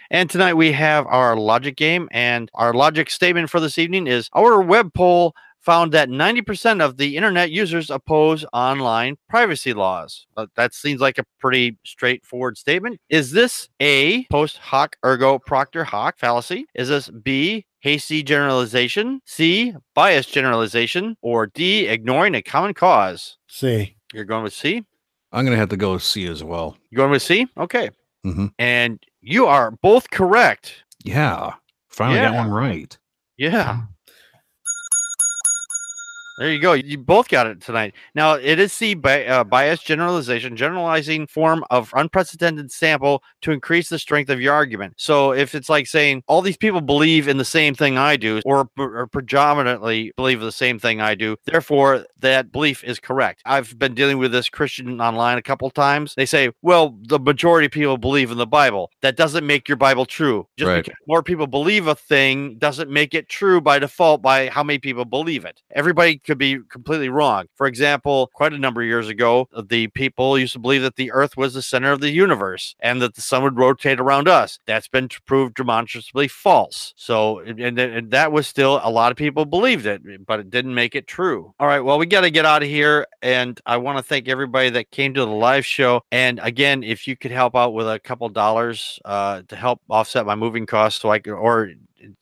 And 0.09 0.29
tonight 0.29 0.53
we 0.53 0.71
have 0.71 1.05
our 1.07 1.35
logic 1.35 1.75
game, 1.75 2.07
and 2.11 2.49
our 2.53 2.73
logic 2.73 3.09
statement 3.09 3.49
for 3.49 3.59
this 3.59 3.77
evening 3.77 4.07
is 4.07 4.29
our 4.33 4.61
web 4.61 4.93
poll 4.93 5.35
found 5.59 5.91
that 5.91 6.07
90% 6.07 6.81
of 6.81 6.95
the 6.95 7.17
internet 7.17 7.51
users 7.51 7.89
oppose 7.89 8.45
online 8.53 9.17
privacy 9.27 9.73
laws. 9.73 10.25
Uh, 10.37 10.45
that 10.55 10.73
seems 10.73 11.01
like 11.01 11.17
a 11.17 11.25
pretty 11.39 11.77
straightforward 11.85 12.57
statement. 12.57 13.01
Is 13.09 13.31
this 13.31 13.67
A, 13.81 14.23
post 14.27 14.59
hoc 14.59 14.95
ergo 15.03 15.39
propter 15.39 15.83
hoc 15.83 16.17
fallacy? 16.17 16.67
Is 16.73 16.87
this 16.87 17.09
B, 17.09 17.65
hasty 17.87 18.21
generalization? 18.21 19.21
C, 19.25 19.73
biased 19.95 20.33
generalization? 20.33 21.15
Or 21.21 21.47
D, 21.47 21.87
ignoring 21.87 22.35
a 22.35 22.41
common 22.41 22.73
cause? 22.73 23.37
C. 23.47 23.95
You're 24.13 24.25
going 24.25 24.43
with 24.43 24.53
C? 24.53 24.83
I'm 25.31 25.45
gonna 25.45 25.55
have 25.55 25.69
to 25.69 25.77
go 25.77 25.97
C 25.97 26.27
as 26.27 26.43
well. 26.43 26.75
You 26.89 26.97
going 26.97 27.11
with 27.11 27.21
C? 27.21 27.47
Okay. 27.57 27.89
Mhm. 28.25 28.51
And 28.59 29.01
you 29.21 29.45
are 29.45 29.71
both 29.71 30.09
correct. 30.09 30.83
Yeah, 31.05 31.53
finally 31.89 32.19
got 32.19 32.35
one 32.35 32.49
right. 32.51 32.97
Yeah. 33.37 33.83
There 36.37 36.51
you 36.51 36.59
go. 36.59 36.73
You 36.73 36.99
both 36.99 37.29
got 37.29 37.47
it 37.47 37.61
tonight. 37.61 37.95
Now 38.13 38.33
it 38.33 38.59
is 38.59 38.71
C 38.71 38.93
bi- 38.93 39.25
uh, 39.25 39.43
bias 39.43 39.81
generalization, 39.81 40.55
generalizing 40.55 41.25
form 41.25 41.63
of 41.71 41.91
unprecedented 41.95 42.71
sample 42.71 43.23
to 43.41 43.51
increase 43.51 43.89
the 43.89 43.97
strength 43.97 44.29
of 44.29 44.39
your 44.39 44.53
argument. 44.53 44.93
So 44.97 45.31
if 45.33 45.55
it's 45.55 45.67
like 45.67 45.87
saying 45.87 46.21
all 46.27 46.43
these 46.43 46.57
people 46.57 46.81
believe 46.81 47.27
in 47.27 47.37
the 47.37 47.45
same 47.45 47.73
thing 47.73 47.97
I 47.97 48.17
do, 48.17 48.39
or, 48.45 48.69
or 48.77 49.07
predominantly 49.07 50.11
believe 50.15 50.39
the 50.41 50.51
same 50.51 50.77
thing 50.77 51.01
I 51.01 51.15
do, 51.15 51.37
therefore 51.45 52.05
that 52.19 52.51
belief 52.51 52.83
is 52.83 52.99
correct. 52.99 53.41
I've 53.45 53.77
been 53.79 53.95
dealing 53.95 54.19
with 54.19 54.31
this 54.31 54.47
Christian 54.47 55.01
online 55.01 55.39
a 55.39 55.41
couple 55.41 55.69
times. 55.71 56.13
They 56.15 56.25
say, 56.27 56.51
well, 56.61 56.95
the 57.07 57.19
majority 57.19 57.65
of 57.65 57.71
people 57.71 57.97
believe 57.97 58.29
in 58.29 58.37
the 58.37 58.45
Bible. 58.45 58.91
That 59.01 59.15
doesn't 59.17 59.45
make 59.45 59.67
your 59.67 59.77
Bible 59.77 60.05
true. 60.05 60.47
Just 60.57 60.67
Right. 60.67 60.83
because 60.83 60.97
more 61.07 61.23
people 61.23 61.47
believe 61.47 61.87
a 61.87 61.95
thing 61.95 62.57
doesn't 62.59 62.91
make 62.91 63.13
it 63.15 63.27
true 63.27 63.59
by 63.59 63.79
default 63.79 64.21
by 64.21 64.49
how 64.49 64.63
many 64.63 64.77
people 64.77 65.05
believe 65.05 65.45
it. 65.45 65.63
Everybody 65.73 66.19
could 66.27 66.37
be 66.37 66.59
completely 66.69 67.09
wrong. 67.09 67.45
For 67.55 67.65
example, 67.65 68.29
quite 68.33 68.53
a 68.53 68.59
number 68.59 68.81
of 68.81 68.87
years 68.87 69.07
ago, 69.07 69.47
the 69.67 69.87
people 69.87 70.37
used 70.37 70.53
to 70.53 70.59
believe 70.59 70.81
that 70.83 70.97
the 70.97 71.11
earth 71.11 71.37
was 71.37 71.53
the 71.53 71.61
center 71.61 71.91
of 71.91 72.01
the 72.01 72.11
universe 72.11 72.75
and 72.79 73.01
that 73.01 73.15
the 73.15 73.21
sun 73.21 73.43
would 73.43 73.57
rotate 73.57 73.99
around 73.99 74.27
us. 74.27 74.59
That's 74.67 74.87
been 74.87 75.09
proved 75.25 75.55
demonstrably 75.55 76.27
false. 76.27 76.93
So, 76.97 77.39
and, 77.39 77.79
and, 77.79 78.11
that 78.11 78.31
was 78.31 78.47
still 78.47 78.79
a 78.83 78.91
lot 78.91 79.11
of 79.11 79.17
people 79.17 79.45
believed 79.45 79.85
it, 79.85 80.01
but 80.25 80.39
it 80.39 80.49
didn't 80.49 80.73
make 80.73 80.95
it 80.95 81.07
true. 81.07 81.53
All 81.59 81.67
right, 81.67 81.79
well, 81.79 81.97
we 81.97 82.05
got 82.05 82.21
to 82.21 82.29
get 82.29 82.45
out 82.45 82.63
of 82.63 82.69
here. 82.69 83.07
And 83.21 83.59
I 83.65 83.77
want 83.77 83.97
to 83.97 84.03
thank 84.03 84.27
everybody 84.27 84.69
that 84.71 84.91
came 84.91 85.13
to 85.13 85.21
the 85.21 85.31
live 85.31 85.65
show. 85.65 86.01
And 86.11 86.39
again, 86.43 86.83
if 86.83 87.07
you 87.07 87.15
could 87.15 87.31
help 87.31 87.55
out 87.55 87.73
with 87.73 87.87
a 87.87 87.99
couple 87.99 88.27
dollars 88.29 88.99
uh, 89.05 89.41
to 89.47 89.55
help 89.55 89.81
offset 89.89 90.25
my 90.25 90.35
moving 90.35 90.65
costs 90.65 91.01
so 91.01 91.09
I 91.09 91.19
could, 91.19 91.33
or 91.33 91.71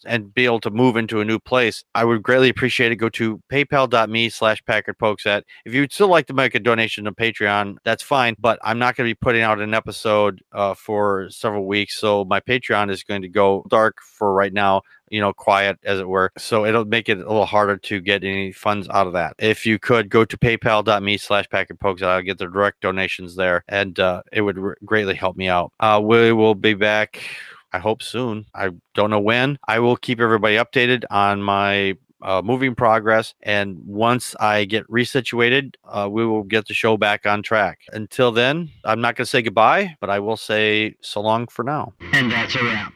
and 0.06 0.34
be 0.34 0.46
able 0.46 0.60
to 0.62 0.72
move 0.72 0.98
into 0.98 1.22
a 1.22 1.26
new 1.26 1.40
place, 1.40 1.84
I 1.94 2.06
would 2.06 2.24
greatly 2.24 2.50
appreciate 2.50 2.92
it. 2.92 2.98
Go 2.98 3.10
to 3.10 3.42
paypal.me 3.52 4.30
slash 4.30 4.64
Packard 4.66 4.98
Pokesat. 4.98 5.44
If 5.66 5.74
you'd 5.74 5.94
still 5.94 6.08
like 6.08 6.28
to 6.28 6.34
make 6.34 6.56
a 6.56 6.60
donation 6.60 7.06
to 7.06 7.12
Patreon, 7.12 7.78
that's 7.84 8.04
fine, 8.04 8.36
but 8.40 8.60
I'm 8.64 8.80
not 8.80 8.96
going 8.96 9.08
to 9.08 9.12
be 9.14 9.20
putting 9.20 9.42
out 9.42 9.60
an 9.60 9.74
episode 9.74 10.42
uh, 10.52 10.74
for 10.74 11.30
several 11.30 11.66
weeks. 11.66 11.98
So 11.98 12.26
my 12.26 12.40
Patreon 12.40 12.90
is 12.90 13.04
going 13.04 13.22
to 13.22 13.30
go 13.30 13.66
dark 13.70 14.00
for 14.02 14.34
right 14.34 14.54
now 14.54 14.82
you 15.10 15.22
know, 15.22 15.34
quiet 15.34 15.78
as 15.84 16.00
it 16.00 16.08
were. 16.08 16.32
So 16.38 16.66
it'll 16.66 16.86
make 16.86 17.10
it 17.10 17.18
a 17.20 17.22
little 17.22 17.46
harder 17.46 17.78
to 17.78 18.02
get 18.02 18.24
any 18.24 18.52
funds 18.52 18.90
out 18.90 19.08
of 19.08 19.14
that. 19.14 19.36
If 19.40 19.66
you 19.66 19.80
could 19.80 20.10
go 20.10 20.26
to 20.26 20.38
paypal.me 20.38 21.18
slash 21.18 21.50
packet 21.50 21.78
I'll 21.82 22.22
get 22.22 22.38
the 22.38 22.48
direct 22.48 22.82
donations 22.82 23.36
there 23.36 23.64
and 23.68 24.00
uh, 24.00 24.24
it 24.32 24.42
would 24.42 24.58
r- 24.58 24.78
greatly 24.84 25.16
help 25.16 25.38
me 25.38 25.48
out. 25.48 25.72
Uh, 25.80 26.02
we 26.04 26.32
will 26.34 26.56
be 26.56 26.74
back. 26.74 27.22
I 27.76 27.80
hope 27.80 28.02
soon. 28.02 28.46
I 28.56 28.70
don't 28.94 29.10
know 29.10 29.20
when. 29.20 29.60
I 29.68 29.80
will 29.80 29.98
keep 29.98 30.22
everybody 30.22 30.56
updated 30.56 31.04
on 31.12 31.44
my 31.44 31.98
uh, 32.22 32.42
moving 32.42 32.74
progress. 32.74 33.34
And 33.44 33.78
once 33.86 34.34
I 34.40 34.64
get 34.64 34.90
resituated, 34.90 35.76
uh, 35.84 36.08
we 36.10 36.26
will 36.26 36.44
get 36.44 36.68
the 36.68 36.74
show 36.74 36.96
back 36.96 37.26
on 37.26 37.44
track. 37.44 37.82
Until 37.92 38.32
then, 38.32 38.70
I'm 38.86 39.02
not 39.02 39.18
going 39.18 39.26
to 39.26 39.30
say 39.30 39.42
goodbye, 39.42 39.98
but 40.00 40.10
I 40.10 40.20
will 40.20 40.38
say 40.38 40.96
so 41.02 41.20
long 41.20 41.48
for 41.48 41.64
now. 41.64 41.92
And 42.14 42.32
that's 42.32 42.56
a 42.56 42.64
wrap. 42.64 42.94